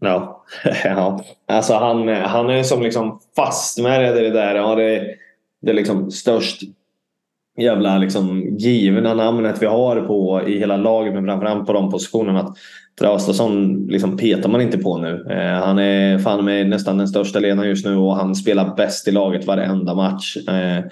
[0.01, 0.43] Ja.
[0.83, 1.23] ja.
[1.47, 4.55] Alltså han, han är som liksom fastmärgad i det där.
[4.55, 5.15] Ja, det,
[5.61, 6.61] det är liksom störst
[7.57, 12.39] jävla liksom givna namnet vi har på i hela laget men framförallt på de positionerna.
[12.39, 12.57] Att
[12.99, 15.27] Traustason liksom petar man inte på nu.
[15.29, 19.07] Eh, han är fan med nästan den största ledaren just nu och han spelar bäst
[19.07, 20.37] i laget varenda match.
[20.37, 20.83] Eh,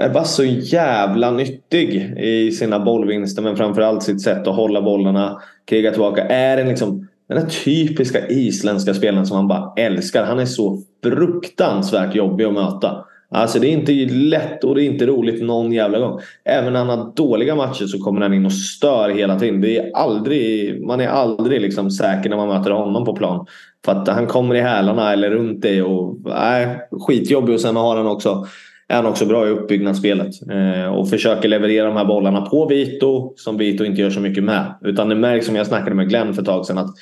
[0.00, 5.40] är bara så jävla nyttig i sina bollvinster men framförallt sitt sätt att hålla bollarna,
[5.64, 6.22] kriga tillbaka.
[6.22, 10.24] Är en liksom den där typiska isländska spelaren som man bara älskar.
[10.24, 13.04] Han är så fruktansvärt jobbig att möta.
[13.34, 16.20] Alltså det är inte lätt och det är inte roligt någon jävla gång.
[16.44, 19.60] Även när han har dåliga matcher så kommer han in och stör hela tiden.
[19.60, 23.46] Det är aldrig, man är aldrig liksom säker när man möter honom på plan.
[23.84, 27.54] För att han kommer i hälarna eller runt dig och är skitjobbig.
[27.54, 28.46] Och sen har han också
[28.88, 30.34] är han också bra i uppbyggnadsspelet.
[30.50, 34.44] Eh, och försöker leverera de här bollarna på Vito som Vito inte gör så mycket
[34.44, 34.74] med.
[34.84, 36.94] Utan det märks som jag snackade med Glenn för ett tag sedan att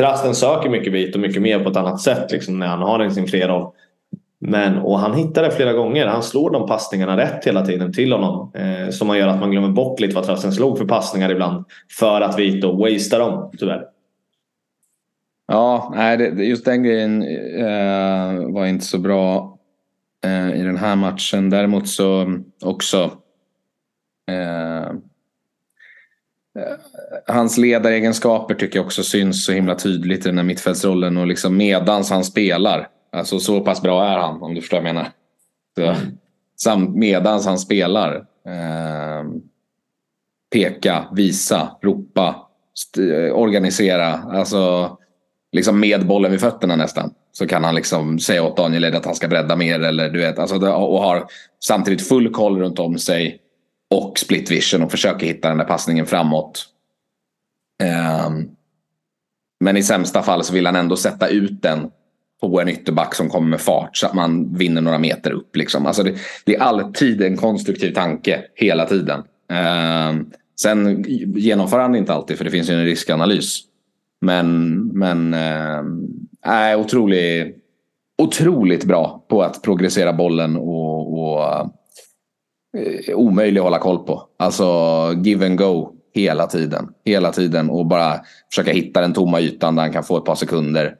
[0.00, 3.26] Trasten söker mycket Vito mycket mer på ett annat sätt liksom, när han har sin
[3.26, 3.72] flerroll.
[4.38, 6.06] Men, och han hittar det flera gånger.
[6.06, 8.52] Han slår de passningarna rätt hela tiden till honom.
[8.54, 11.64] Eh, som man gör att man glömmer bort lite vad Trasten slog för passningar ibland.
[11.98, 13.84] För att Vito wastear dem tyvärr.
[15.48, 17.22] Ja, nej, just den grejen
[17.58, 19.58] eh, var inte så bra
[20.24, 21.50] eh, i den här matchen.
[21.50, 23.10] Däremot så också
[24.30, 24.92] eh,
[27.26, 31.56] Hans ledaregenskaper tycker jag också syns så himla tydligt i den här mittfältsrollen och liksom
[31.56, 32.88] medans han spelar.
[33.12, 35.10] Alltså så pass bra är han om du förstår vad jag menar.
[35.78, 35.94] Så,
[36.56, 38.14] samt medans han spelar.
[38.46, 39.24] Eh,
[40.52, 42.48] peka, visa, ropa,
[43.32, 44.06] organisera.
[44.14, 44.96] Alltså
[45.52, 47.14] liksom med bollen vid fötterna nästan.
[47.32, 49.80] Så kan han liksom säga åt Daniel att han ska bredda mer.
[49.80, 51.26] Eller, du vet, alltså, och har
[51.64, 53.40] samtidigt full koll runt om sig.
[53.94, 56.66] Och split vision och försöker hitta den där passningen framåt.
[58.26, 58.50] Um,
[59.60, 61.90] men i sämsta fall så vill han ändå sätta ut den
[62.40, 65.56] på en ytterback som kommer med fart så att man vinner några meter upp.
[65.56, 65.86] Liksom.
[65.86, 69.22] Alltså det, det är alltid en konstruktiv tanke hela tiden.
[69.50, 71.04] Ehm, sen
[71.36, 73.60] genomför han det inte alltid för det finns ju en riskanalys.
[74.20, 77.54] Men, men äh, otrolig,
[78.22, 81.74] otroligt bra på att progressera bollen och, och
[82.76, 84.22] Eh, omöjlig att hålla koll på.
[84.36, 84.64] Alltså
[85.24, 86.88] give and go hela tiden.
[87.04, 90.34] Hela tiden och bara försöka hitta den tomma ytan där han kan få ett par
[90.34, 90.96] sekunder.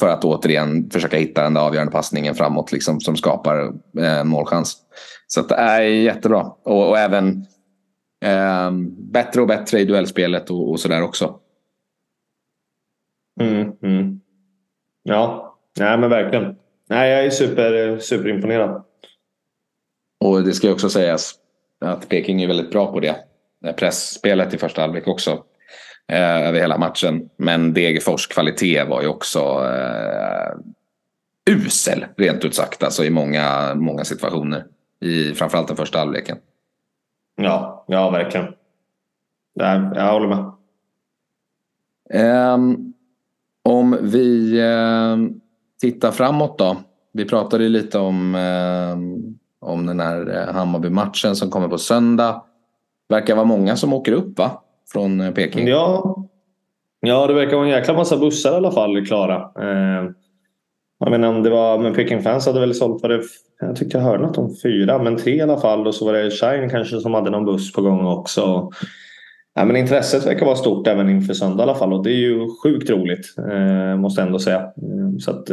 [0.00, 4.76] För att återigen försöka hitta den där avgörande passningen framåt liksom, som skapar eh, målchans.
[5.26, 6.40] Så det är jättebra.
[6.64, 7.46] Och, och även
[8.24, 11.38] eh, bättre och bättre i duellspelet och, och sådär också.
[13.40, 14.20] Mm, mm.
[15.02, 16.56] Ja, nej men verkligen.
[16.88, 18.85] Nej, jag är super, superimponerad.
[20.20, 21.34] Och det ska också sägas
[21.80, 23.16] att Peking är väldigt bra på det.
[23.76, 25.44] Pressspelet i första halvlek också.
[26.08, 27.30] Eh, över hela matchen.
[27.36, 30.56] Men Degerfors kvalitet var ju också eh,
[31.50, 32.82] usel, rent ut sagt.
[32.82, 34.64] Alltså i många, många situationer.
[35.00, 36.38] I framförallt den första halvleken.
[37.36, 38.46] Ja, ja verkligen.
[39.54, 40.52] Nej, jag håller med.
[42.54, 42.92] Um,
[43.62, 45.16] om vi eh,
[45.80, 46.76] tittar framåt då.
[47.12, 48.96] Vi pratade ju lite om, eh,
[49.66, 52.42] om den här eh, Hammarby-matchen som kommer på söndag.
[53.08, 54.62] Verkar vara många som åker upp va?
[54.92, 55.68] Från eh, Peking.
[55.68, 56.16] Ja,
[57.00, 59.36] ja det verkar vara en jäkla massa bussar i alla fall klara.
[59.36, 60.10] Eh,
[60.98, 63.22] jag menar om det var, men Peking Fans hade väl sålt, var det,
[63.60, 65.86] jag tyckte jag hörde något om fyra, men tre i alla fall.
[65.86, 68.70] Och så var det Shine kanske som hade någon buss på gång också.
[69.54, 72.18] Ja, men intresset verkar vara stort även inför söndag i alla fall och det är
[72.18, 73.34] ju sjukt roligt.
[73.38, 74.60] Eh, måste jag ändå säga.
[74.60, 75.50] Eh, så att,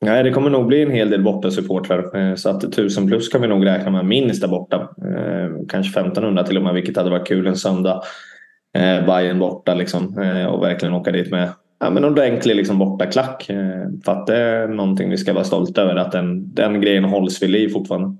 [0.00, 2.16] Nej, det kommer nog bli en hel del bortasupportrar.
[2.16, 4.76] Eh, så att 1000 plus kan vi nog räkna med minst där borta.
[4.76, 8.02] Eh, kanske 1500 till och med vilket hade varit kul en söndag.
[8.74, 10.18] Eh, Bayern borta liksom
[10.50, 11.48] och verkligen åka dit med
[11.80, 13.50] ja, men ordentlig liksom bortaklack.
[14.04, 17.42] För att det är någonting vi ska vara stolta över att den, den grejen hålls
[17.42, 18.16] vid liv fortfarande.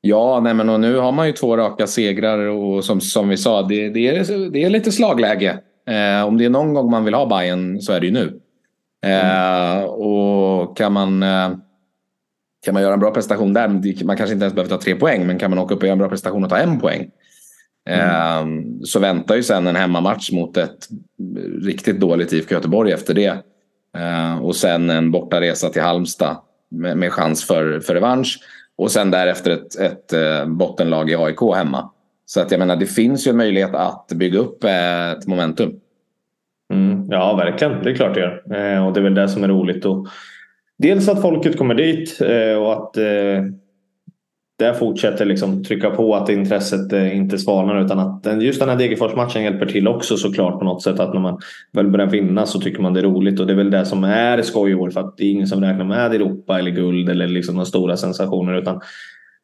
[0.00, 3.36] Ja, nej men och nu har man ju två raka segrar och som, som vi
[3.36, 5.58] sa, det, det, är, det är lite slagläge.
[5.86, 8.40] Eh, om det är någon gång man vill ha Bayern så är det ju nu.
[9.02, 9.88] Eh, mm.
[9.88, 11.50] Och kan man, eh,
[12.64, 13.68] kan man göra en bra prestation där,
[14.04, 15.92] man kanske inte ens behöver ta tre poäng, men kan man åka upp och göra
[15.92, 17.10] en bra prestation och ta en poäng.
[17.88, 18.84] Mm.
[18.84, 20.88] Så väntar ju sen en hemmamatch mot ett
[21.62, 23.38] riktigt dåligt IFK Göteborg efter det.
[23.96, 26.36] Eh, och sen en bortaresa till Halmstad
[26.70, 28.38] med, med chans för, för revansch.
[28.76, 30.14] Och sen därefter ett, ett
[30.46, 31.90] bottenlag i AIK hemma.
[32.26, 35.80] Så att jag menar det finns ju en möjlighet att bygga upp ett momentum.
[37.10, 38.74] Ja verkligen, det är klart det gör.
[38.74, 39.84] Eh, och det är väl det som är roligt.
[39.84, 40.06] Och
[40.78, 43.44] dels att folket kommer dit eh, och att eh,
[44.58, 48.76] det fortsätter liksom trycka på att intresset eh, inte svalnar utan att just den här
[48.76, 51.38] Degerfors-matchen hjälper till också såklart på något sätt att när man
[51.72, 54.04] väl börjar vinna så tycker man det är roligt och det är väl det som
[54.04, 57.08] är skoj i år för att det är ingen som räknar med Europa eller guld
[57.08, 58.80] eller liksom några stora sensationer utan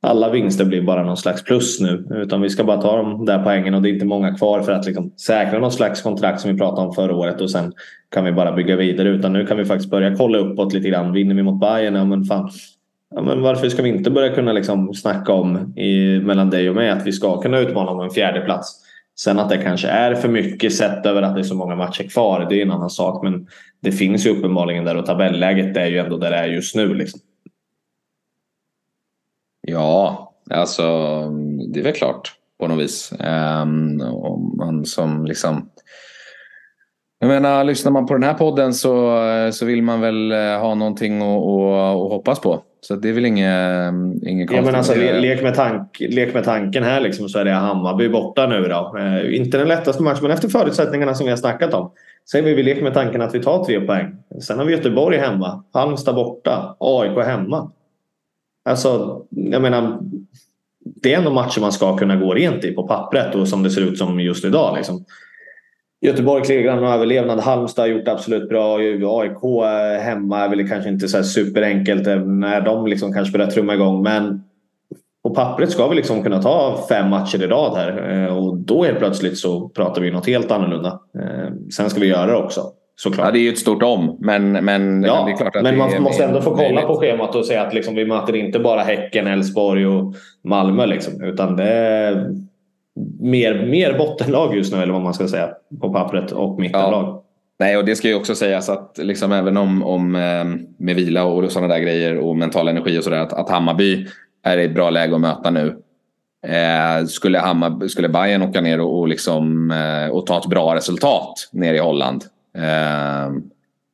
[0.07, 2.07] alla vinster blir bara någon slags plus nu.
[2.11, 4.73] Utan vi ska bara ta de där poängen och det är inte många kvar för
[4.73, 7.73] att liksom säkra någon slags kontrakt som vi pratade om förra året och sen
[8.11, 9.09] kan vi bara bygga vidare.
[9.09, 11.13] Utan nu kan vi faktiskt börja kolla uppåt lite grann.
[11.13, 12.51] Vinner vi mot Bayern, ja men fan
[13.15, 16.75] Ja, men varför ska vi inte börja kunna liksom snacka om i, mellan dig och
[16.75, 18.83] mig att vi ska kunna utmana om en fjärde plats.
[19.19, 22.03] Sen att det kanske är för mycket sett över att det är så många matcher
[22.03, 23.25] kvar, det är en annan sak.
[23.25, 23.47] Men
[23.83, 26.95] det finns ju uppenbarligen där och tabelläget är ju ändå där det är just nu.
[26.95, 27.21] Liksom.
[29.67, 30.83] Ja, alltså
[31.73, 33.13] det är väl klart på något vis.
[33.13, 35.69] Um, om man som liksom
[37.19, 39.21] jag menar, lyssnar man på den här podden så,
[39.53, 42.63] så vill man väl eh, ha någonting att, att, att hoppas på.
[42.81, 43.95] Så det är väl inget,
[44.29, 44.57] inget konstigt.
[44.57, 48.09] Ja, men alltså, lek, med tank, lek med tanken här liksom, så är det Hammarby
[48.09, 48.97] borta nu då.
[48.99, 51.93] Eh, inte den lättaste matchen men efter förutsättningarna som vi har snackat om.
[52.31, 54.17] Sen vill vi leka med tanken att vi tar tre poäng.
[54.43, 57.71] Sen har vi Göteborg hemma, Halmstad borta, AIK hemma.
[58.67, 59.99] Alltså, jag menar.
[61.03, 63.71] Det är ändå matcher man ska kunna gå rent i på pappret och som det
[63.71, 64.77] ser ut som just idag.
[64.77, 65.05] Liksom.
[66.01, 67.41] Göteborg klirar någon överlevnad.
[67.41, 68.77] Halmstad har gjort det absolut bra.
[68.79, 73.51] AIK eh, hemma är väl kanske inte så superenkelt eh, när de liksom kanske börjar
[73.51, 74.03] trumma igång.
[74.03, 74.43] Men
[75.23, 78.25] på pappret ska vi liksom kunna ta fem matcher i rad här.
[78.25, 81.01] Eh, och då helt plötsligt så pratar vi något helt annorlunda.
[81.77, 82.61] Sen ska vi göra det också.
[82.99, 83.27] Såklart.
[83.27, 84.17] Ja, det är ju ett stort om.
[84.21, 87.35] Men, men, ja, det är klart att men man måste ändå få kolla på schemat
[87.35, 90.87] och säga att liksom, vi möter inte bara Häcken, Elfsborg och Malmö.
[90.87, 92.31] Liksom, utan det är
[93.21, 95.49] mer, mer bottenlag just nu eller vad man ska säga
[95.81, 97.05] på pappret och mittenlag.
[97.05, 97.23] Ja.
[97.59, 100.45] Nej, och det ska ju också sägas att liksom även om, om eh,
[100.79, 104.07] med vila och sådana där grejer och mental energi och sådär att, att Hammarby
[104.45, 105.77] är i ett bra läge att möta nu.
[106.47, 110.75] Eh, skulle, Hammar, skulle Bayern åka ner och, och, liksom, eh, och ta ett bra
[110.75, 112.25] resultat nere i Holland.
[112.57, 113.33] Eh,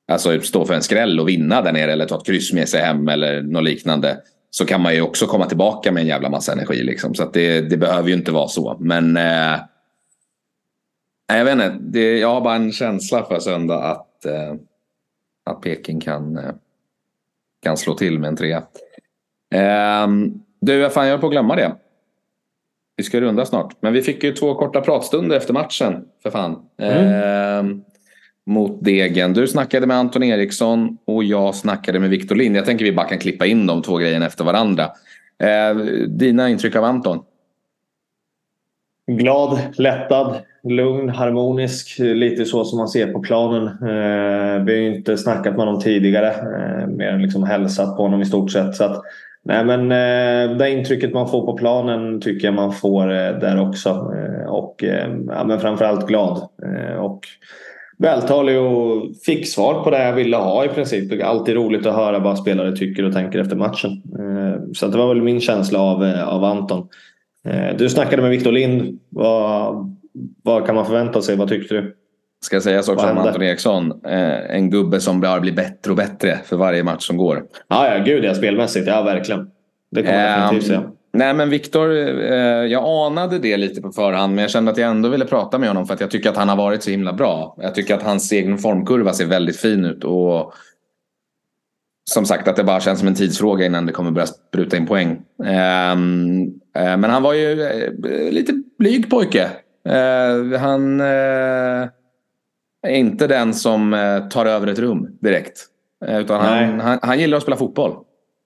[0.09, 2.81] alltså stå för en skräll och vinna där nere eller ta ett kryss med sig
[2.81, 4.21] hem eller något liknande.
[4.51, 6.83] Så kan man ju också komma tillbaka med en jävla massa energi.
[6.83, 7.15] Liksom.
[7.15, 8.77] Så det, det, behöver ju inte vara så.
[8.81, 9.61] Men eh,
[11.27, 11.77] jag vet inte.
[11.81, 14.55] Det, jag har bara en känsla för söndag att, eh,
[15.45, 16.55] att Peking kan, eh,
[17.63, 18.63] kan slå till med en trea.
[19.55, 20.09] Eh,
[20.61, 21.77] du, fan, jag är på att glömma det.
[22.97, 23.77] Vi ska runda snart.
[23.81, 26.05] Men vi fick ju två korta pratstunder efter matchen.
[26.23, 26.63] För fan.
[26.79, 27.07] Mm.
[27.07, 27.77] Eh,
[28.47, 29.33] mot Degen.
[29.33, 32.57] Du snackade med Anton Eriksson och jag snackade med Victor Lind.
[32.57, 34.85] Jag tänker vi bara kan klippa in de två grejerna efter varandra.
[35.43, 35.77] Eh,
[36.09, 37.23] dina intryck av Anton?
[39.07, 41.99] Glad, lättad, lugn, harmonisk.
[41.99, 43.67] Lite så som man ser på planen.
[43.67, 46.29] Eh, vi har ju inte snackat med honom tidigare.
[46.29, 48.75] Eh, mer än liksom hälsat på honom i stort sett.
[48.75, 49.03] Så att,
[49.45, 53.61] nej men, eh, det intrycket man får på planen tycker jag man får eh, där
[53.61, 53.89] också.
[53.89, 56.49] Eh, och eh, ja, men framförallt glad.
[56.63, 57.21] Eh, och
[58.03, 61.23] vältalig och fick svar på det jag ville ha i princip.
[61.25, 64.03] Alltid roligt att höra vad spelare tycker och tänker efter matchen.
[64.75, 66.89] Så det var väl min känsla av, av Anton.
[67.79, 68.99] Du snackade med Victor Lind.
[69.09, 69.97] Vad,
[70.43, 71.37] vad kan man förvänta sig?
[71.37, 71.97] Vad tyckte du?
[72.45, 73.93] Ska sägas också om Anton Eriksson.
[74.07, 77.45] Eh, en gubbe som bara blir bättre och bättre för varje match som går.
[77.69, 78.35] Ja, ja gud ja.
[78.35, 78.87] Spelmässigt.
[78.87, 79.51] Ja, verkligen.
[79.91, 80.83] Det man um, definitivt säga.
[81.15, 81.91] Nej men Viktor,
[82.33, 85.59] eh, jag anade det lite på förhand men jag kände att jag ändå ville prata
[85.59, 87.57] med honom för att jag tycker att han har varit så himla bra.
[87.59, 90.55] Jag tycker att hans egen formkurva ser väldigt fin ut och
[92.11, 94.87] som sagt att det bara känns som en tidsfråga innan det kommer börja spruta in
[94.87, 95.11] poäng.
[95.45, 95.97] Eh,
[96.75, 99.51] men han var ju eh, lite blyg pojke.
[100.59, 101.91] Han är
[102.91, 103.97] inte den som
[104.31, 105.67] tar över ett rum direkt.
[106.09, 107.97] Utan han, han, han, gillar att spela fotboll.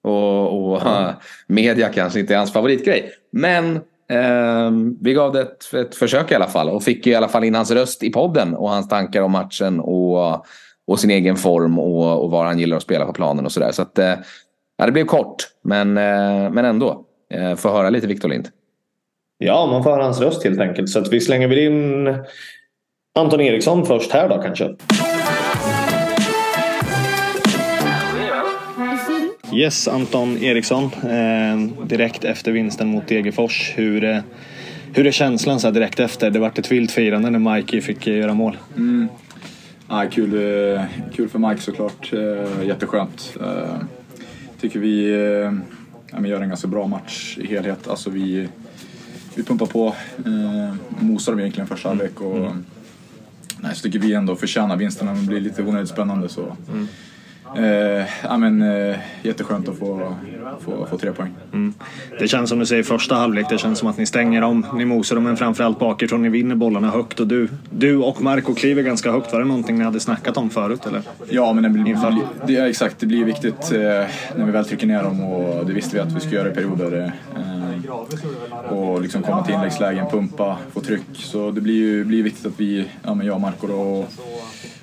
[0.06, 1.14] Och, och mm.
[1.46, 3.12] media kanske inte är hans favoritgrej.
[3.32, 3.76] Men
[4.10, 6.68] eh, vi gav det ett, ett försök i alla fall.
[6.68, 8.54] Och fick i alla fall in hans röst i podden.
[8.54, 9.80] Och hans tankar om matchen.
[9.80, 10.46] Och,
[10.86, 11.78] och sin egen form.
[11.78, 13.72] Och, och var han gillar att spela på planen och sådär.
[13.72, 14.14] Så att, eh,
[14.78, 15.36] ja, det blev kort.
[15.64, 17.02] Men, eh, men ändå.
[17.30, 18.48] Eh, få höra lite Victor Lind.
[19.38, 20.88] Ja, man får höra hans röst helt enkelt.
[20.88, 22.14] Så att vi slänger väl in
[23.18, 24.76] Anton Eriksson först här då kanske.
[29.56, 30.84] Yes, Anton Eriksson.
[30.84, 33.72] Eh, direkt efter vinsten mot Degerfors.
[33.76, 34.18] Hur, eh,
[34.92, 36.30] hur är känslan så direkt efter?
[36.30, 38.56] Det vart ett vilt firande när Mikey fick eh, göra mål.
[38.76, 39.08] Mm.
[39.88, 40.30] Ja, kul,
[41.14, 42.12] kul för Mike såklart.
[42.64, 43.38] Jätteskönt.
[44.60, 45.10] Tycker vi
[46.10, 47.88] ja, gör en ganska bra match i helhet.
[47.88, 48.48] Alltså vi,
[49.34, 49.94] vi pumpar på.
[51.00, 52.20] Mosar dem egentligen första halvlek.
[52.20, 52.64] Och, mm.
[53.60, 55.06] nej, så tycker vi ändå förtjänar vinsten.
[55.06, 56.28] Det blir lite onödigt spännande.
[56.28, 56.56] Så.
[56.72, 56.88] Mm.
[57.56, 60.14] Eh, ja, men, eh, jätteskönt att få,
[60.64, 61.34] få, få tre poäng.
[61.52, 61.74] Mm.
[62.18, 64.66] Det känns som du säger första halvlek, det känns som att ni stänger om.
[64.74, 66.22] Ni mosar dem, men framförallt bakifrån.
[66.22, 69.32] Ni vinner bollarna högt och du, du och Marco kliver ganska högt.
[69.32, 70.86] Var det någonting ni hade snackat om förut?
[70.86, 71.02] Eller?
[71.30, 72.98] Ja, men det blir, det, exakt.
[72.98, 73.78] Det blir viktigt eh,
[74.36, 76.54] när vi väl trycker ner dem och det visste vi att vi skulle göra i
[76.54, 77.12] perioder.
[77.36, 77.55] Eh,
[78.68, 81.02] och liksom komma till inläggslägen, pumpa, få tryck.
[81.14, 84.04] Så det blir ju blir viktigt att vi, ja, men jag och Marco då,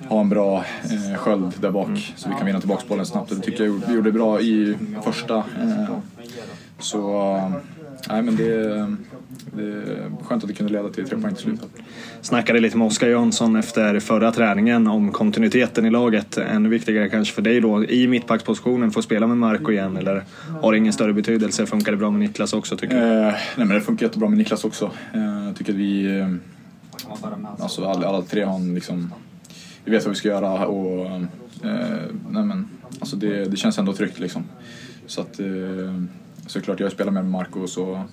[0.09, 1.99] har en bra eh, sköld där bak mm.
[2.15, 3.29] så vi kan vinna tillbaka bollen snabbt.
[3.29, 5.37] Det tycker jag vi gjorde bra i första.
[5.37, 5.97] Eh,
[6.79, 7.39] så
[8.09, 8.53] nej, men det,
[9.55, 11.59] det är skönt att det kunde leda till tre poäng till slut.
[12.21, 16.37] Snackade lite med Oskar Jönsson efter förra träningen om kontinuiteten i laget.
[16.37, 20.23] Ännu viktigare kanske för dig då i mittbackspositionen, få spela med Marco igen eller
[20.61, 21.65] har det ingen större betydelse?
[21.65, 23.01] Funkar det bra med Niklas också tycker du?
[23.01, 24.91] Eh, nej men det funkar jättebra med Niklas också.
[25.13, 26.27] Eh, jag tycker att vi, eh,
[27.59, 29.13] alltså alla, alla tre har en liksom
[29.85, 31.21] vi vet vad vi ska göra och eh,
[32.29, 34.43] nej men, alltså det, det känns ändå tryggt liksom.
[35.05, 35.45] Så att eh,
[36.47, 38.03] såklart jag spelar med Marco så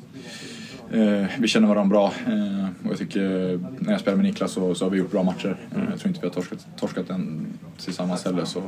[0.92, 4.74] eh, vi känner varandra bra eh, och jag tycker när jag spelar med Niklas så,
[4.74, 5.56] så har vi gjort bra matcher.
[5.74, 5.86] Mm.
[5.90, 7.46] Jag tror inte vi har torskat, torskat en
[7.78, 8.58] tillsammans heller så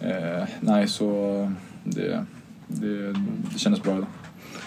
[0.00, 1.52] eh, nej så
[1.84, 2.24] det,
[2.66, 3.12] det,
[3.52, 4.06] det kändes bra idag.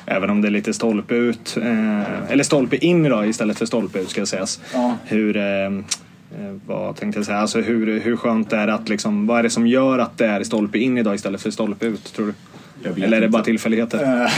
[0.06, 4.00] Även om det är lite stolpe ut, eh, eller stolpe in idag istället för stolpe
[4.00, 4.62] ut ska sägas.
[4.74, 4.98] Ja.
[5.06, 5.70] Hur, eh,
[6.40, 7.38] Eh, vad tänkte jag säga?
[7.38, 10.26] Alltså hur, hur skönt är det att liksom, vad är det som gör att det
[10.26, 12.34] är stolpe in idag istället för stolpe ut tror du?
[12.86, 14.24] Eller är det bara tillfälligheter?
[14.24, 14.32] Eh,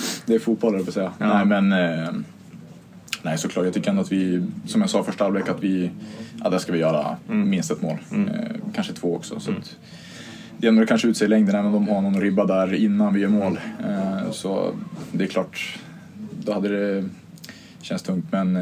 [0.26, 1.12] det är fotboll jag säga.
[1.18, 1.44] Ja.
[1.44, 2.12] Nej men eh,
[3.22, 5.90] Nej såklart, jag tycker ändå att vi, som jag sa första halvlek, att vi,
[6.42, 7.50] ja där ska vi göra mm.
[7.50, 7.98] minst ett mål.
[8.12, 8.28] Mm.
[8.74, 9.40] kanske två också.
[9.40, 9.62] Så mm.
[9.62, 9.76] att,
[10.58, 13.14] det jämnar kanske ut sig i längden även om de har någon ribba där innan
[13.14, 13.60] vi gör mål.
[14.30, 14.72] så
[15.12, 15.78] det är klart,
[16.44, 17.04] då hade det
[17.82, 18.52] känts tungt men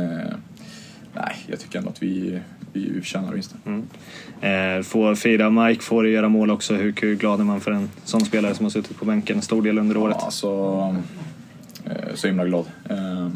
[1.15, 2.41] nej, jag tycker ändå att vi,
[2.79, 3.61] vi, förtjänar vinsten.
[3.67, 4.79] Mm.
[4.79, 6.75] Eh, får fira Mike, får göra mål också.
[6.75, 9.63] Hur glad är man för en sån spelare som har suttit på bänken en stor
[9.63, 10.17] del under året?
[10.19, 10.97] Ja, alltså,
[11.85, 12.67] eh, så himla glad.
[12.91, 13.29] Eh,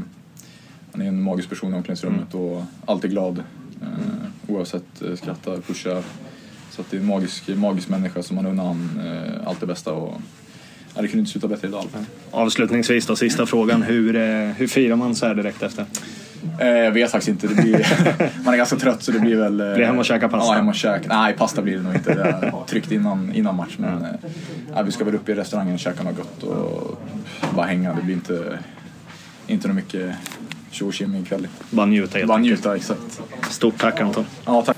[0.93, 2.47] han är en magisk person i omklädningsrummet mm.
[2.47, 3.39] och alltid glad.
[3.83, 6.03] Eh, oavsett, eh, skrattar, pushar.
[6.71, 9.67] Så att det är en magisk, magisk människa som man unnar han eh, allt det
[9.67, 9.93] bästa.
[9.93, 10.21] Och,
[10.95, 11.85] ja, det kunde inte sluta bättre idag.
[12.31, 13.83] Avslutningsvis då, sista frågan.
[13.83, 14.23] Hur, eh,
[14.57, 15.87] hur firar man så här direkt efter?
[16.61, 17.47] Eh, jag vet faktiskt inte.
[17.47, 17.87] Det blir,
[18.45, 19.61] man är ganska trött så det blir väl...
[19.61, 20.53] Eh, blir hem och käka pasta?
[20.53, 21.09] Ja, hem och käka.
[21.09, 22.15] Nej, pasta blir det nog inte.
[22.15, 23.75] Det är tryckt innan, innan match.
[23.77, 24.07] Men
[24.75, 27.01] eh, vi ska väl upp i restaurangen och käka något gott och
[27.55, 27.95] bara hänga.
[27.95, 28.59] Det blir inte,
[29.47, 30.15] inte något mycket
[30.71, 31.49] tjo och ikväll.
[31.71, 33.21] Bara njuta helt Bara njuta, exakt.
[33.51, 34.25] Stort tack Anton.
[34.45, 34.77] Ja, tack.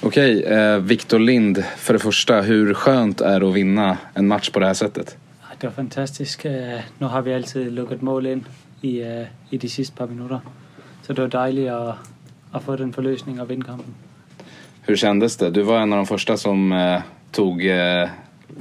[0.00, 1.64] Okej, eh, Viktor Lind.
[1.76, 5.16] För det första, hur skönt är det att vinna en match på det här sättet?
[5.60, 6.44] Det var fantastiskt.
[6.44, 8.44] Eh, nu har vi alltid luckat mål in
[8.80, 10.40] i, eh, i de sista par minuter.
[11.02, 11.96] Så det var dejligt att,
[12.50, 13.94] att få den förlösningen och vinna kampen.
[14.82, 15.50] Hur kändes det?
[15.50, 17.02] Du var en av de första som eh,
[17.32, 18.08] tog eh,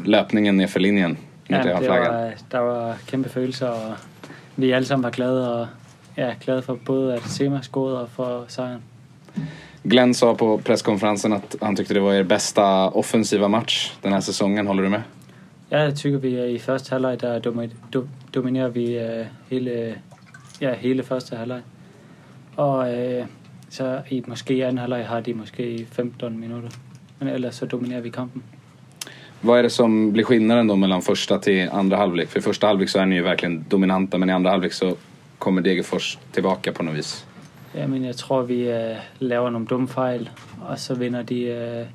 [0.03, 1.17] löpningen ner för linjen.
[1.47, 3.95] Ja, det var, der var kæmpe følelser, og
[4.55, 5.67] vi alle sammen var glade, og
[6.17, 8.83] ja, glade for både at Sema scorede og for sejren.
[9.83, 14.21] Glenn sa på presskonferensen att han tyckte det var er bästa offensiva match den här
[14.21, 14.67] säsongen.
[14.67, 15.01] Håller du med?
[15.71, 17.39] Ja, jeg tycker vi i første halvleg der
[18.35, 19.95] dominerer vi uh, hele,
[20.61, 21.61] ja, hele første halvleg.
[22.55, 23.25] Og uh,
[23.69, 26.69] så i måske anden halvleg har de måske 15 minuter.
[27.19, 28.43] Men ellers så dominerar vi kampen.
[29.41, 32.29] Vad är det som blir skillnaden då mellan första till andra halvlek?
[32.29, 34.95] För i första halvlek så är ni ju verkligen dominanta men i andra halvlek så
[35.37, 37.25] kommer Degerfors tillbaka på något vis.
[37.73, 40.29] Ja, men jag tror vi äh, laver nogle dumme fejl,
[40.69, 41.87] och så vinner de äh,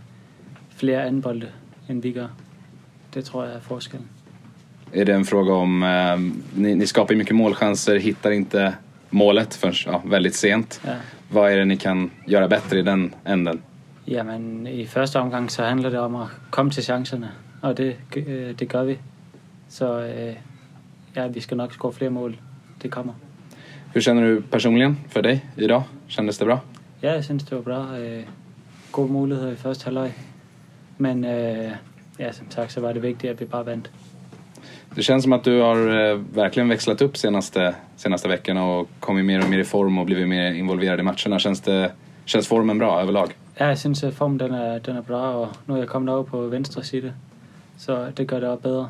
[0.76, 1.46] flere anbolde
[1.88, 2.28] än vi gör.
[3.12, 4.08] Det tror jag är forskellen.
[4.92, 6.18] Är det en fråga om, äh,
[6.54, 8.74] ni, ni skapar ju mycket målchanser, hittar inte
[9.10, 10.80] målet förrän ja, väldigt sent.
[10.86, 10.92] Ja.
[11.30, 13.62] Vad är det ni kan göra bättre i den änden?
[14.04, 18.58] Jamen, i første omgang så handler det om at komme til chancerne, og det, øh,
[18.58, 18.98] det gør vi.
[19.68, 20.34] Så øh,
[21.16, 22.36] ja, vi ska nog skåre fler mål.
[22.82, 23.12] Det kommer.
[23.94, 25.82] Hur känner du personligen för dig idag?
[26.08, 26.60] Kändes det bra?
[27.02, 27.96] Ja, jag syns det var bra.
[27.98, 28.24] Øh,
[28.92, 30.12] gode muligheder i første halvleg.
[30.98, 31.24] Men
[32.22, 33.86] ja, som sagt så var det viktigt att vi bara vann.
[34.94, 39.24] Det känns som att du har eh, verkligen växlat upp senaste, senaste veckorna och kommit
[39.24, 41.38] mer och mer i form och blivit mer involverad i matcherna.
[41.38, 41.92] Känns, det,
[42.24, 43.32] känns formen bra överlag?
[43.58, 46.14] Ja, jeg synes, at formen den er, den er bra, og nu er jeg kommet
[46.14, 47.12] over på venstre side,
[47.78, 48.88] så det gør det bedre.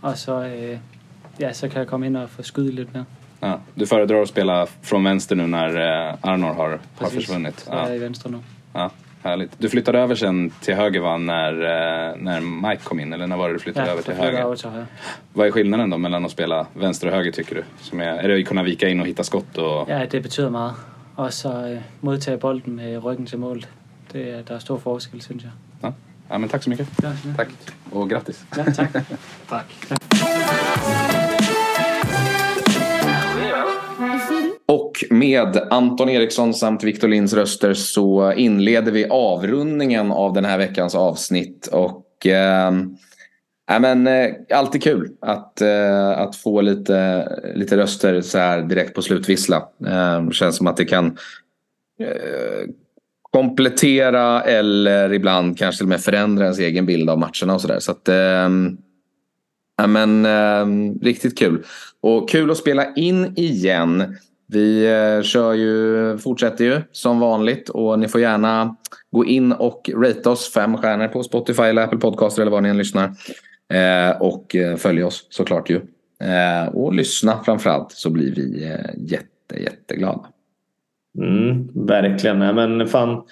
[0.00, 0.78] Och så, øh,
[1.38, 3.04] ja, så kan jag komma in och få skyde lite mer.
[3.40, 7.66] Ja, du föredrar att spela från vänster nu när eh, Arnor har, har försvunnit?
[7.70, 8.38] Ja, jag är i vänster nu.
[8.72, 8.90] Ja,
[9.28, 9.50] härligt.
[9.58, 13.12] Du flyttade över sen till höger va, när, eh, när Mike kom in?
[13.12, 14.38] Eller när var det du flyttade ja, över till höger?
[14.38, 14.86] Över till höger?
[15.32, 17.64] Vad är skillnaden då mellan att spela vänster och höger tycker du?
[17.80, 19.58] Som är, är det att kunna vika in och hitta skott?
[19.58, 19.90] Och...
[19.90, 20.76] Ja, det betyder mycket.
[21.18, 23.66] Och så øh, modtage bolden med ryggen till mål.
[24.12, 25.52] Det är, det är stor forskel, syns jag.
[25.80, 25.92] Ja.
[26.28, 26.88] ja, men tack så mycket.
[27.02, 27.12] Ja.
[27.36, 27.48] Tack.
[27.90, 28.44] Och grattis.
[28.56, 28.92] Ja, tack.
[29.48, 30.07] tack.
[35.28, 40.94] Med Anton Eriksson samt Victor Linds röster så inleder vi avrundningen av den här veckans
[40.94, 41.66] avsnitt.
[41.66, 42.72] Och eh,
[43.80, 49.02] men, eh, alltid kul att, eh, att få lite, lite röster så här direkt på
[49.02, 49.68] slutvissla.
[49.86, 51.06] Eh, känns som att det kan
[52.00, 52.70] eh,
[53.30, 57.78] komplettera eller ibland kanske till och med förändra ens egen bild av matcherna och sådär.
[57.80, 58.48] Så att, eh,
[59.86, 61.64] men, eh, riktigt kul.
[62.00, 64.16] Och kul att spela in igen.
[64.48, 68.76] Vi eh, kör ju, fortsätter ju som vanligt och ni får gärna
[69.10, 72.68] gå in och rate oss fem stjärnor på Spotify eller Apple Podcaster eller var ni
[72.68, 73.04] än lyssnar.
[73.72, 75.80] Eh, och eh, följ oss såklart ju.
[76.72, 80.26] Och lyssna framförallt så blir vi jätte, jätteglada.
[81.18, 82.38] Mm, verkligen.
[82.38, 83.22] Men fan,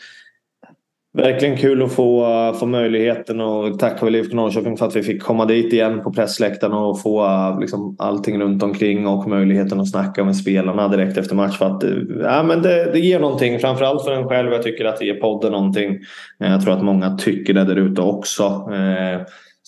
[1.17, 5.03] verkligen kul att få, eh, få möjligheten och tacka väl IFK Norrköping för att vi
[5.03, 9.81] fick komma dit igen på pressläktaren och få eh, liksom, allting runt omkring och möjligheten
[9.81, 11.59] att snacka med spelarna direkt efter match.
[11.59, 11.91] För att, eh,
[12.21, 14.53] ja, men det, det ger någonting, framförallt för en själv.
[14.53, 15.99] Jag tycker att det ger podden någonting.
[16.39, 18.71] Jag tror att många tycker det där ute också.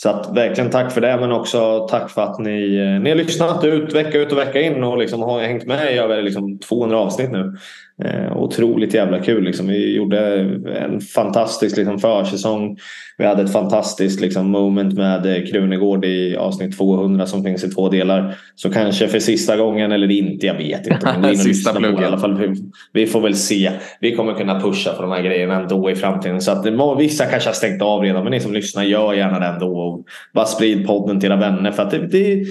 [0.03, 3.17] Så att, verkligen tack för det men också tack för att ni, eh, ni har
[3.17, 6.59] lyssnat ut vecka ut och vecka in och liksom har hängt med i över liksom
[6.59, 7.57] 200 avsnitt nu.
[8.05, 9.45] Eh, otroligt jävla kul.
[9.45, 9.67] Liksom.
[9.67, 10.41] Vi gjorde
[10.85, 12.79] en fantastisk liksom, försäsong.
[13.17, 17.71] Vi hade ett fantastiskt liksom, moment med eh, Krunegård i avsnitt 200 som finns i
[17.71, 18.35] två delar.
[18.55, 21.37] Så kanske för sista gången eller inte, jag vet inte.
[21.37, 22.03] sista pluggen.
[22.03, 22.39] I alla fall.
[22.39, 22.55] Vi,
[22.93, 23.71] vi, får väl se.
[24.01, 26.41] Vi kommer kunna pusha för de här grejerna ändå i framtiden.
[26.41, 26.67] Så att,
[26.99, 29.88] vissa kanske har stängt av redan men ni som lyssnar gör gärna det ändå.
[29.89, 31.73] Och bara sprid podden till era vänner.
[31.73, 32.45] För att det, det,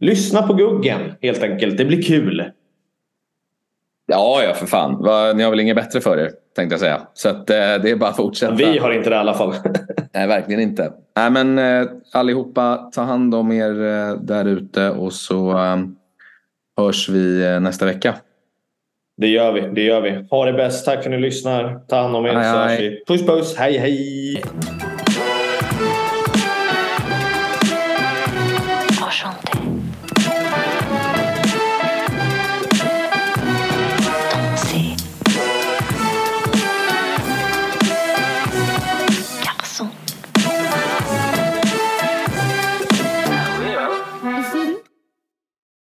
[0.00, 1.78] lyssna på Guggen helt enkelt.
[1.78, 2.44] Det blir kul.
[4.06, 4.92] Ja, ja för fan.
[5.36, 7.00] Ni har väl inget bättre för er tänkte jag säga.
[7.14, 8.54] Så att, eh, det är bara att fortsätta.
[8.54, 9.54] Vi har inte det i alla fall.
[10.14, 10.92] Nej, verkligen inte.
[11.16, 15.52] Nej, men eh, allihopa, ta hand om er eh, där ute och så
[16.76, 18.14] hörs vi nästa vecka.
[19.16, 19.60] Det gör vi.
[19.60, 20.26] Det gör vi.
[20.30, 20.84] Ha det bäst.
[20.84, 21.80] Tack för att ni lyssnar.
[21.88, 22.34] Ta hand om er.
[22.34, 23.04] Hej, hej.
[23.06, 23.56] Puss puss.
[23.56, 24.42] Hej hej.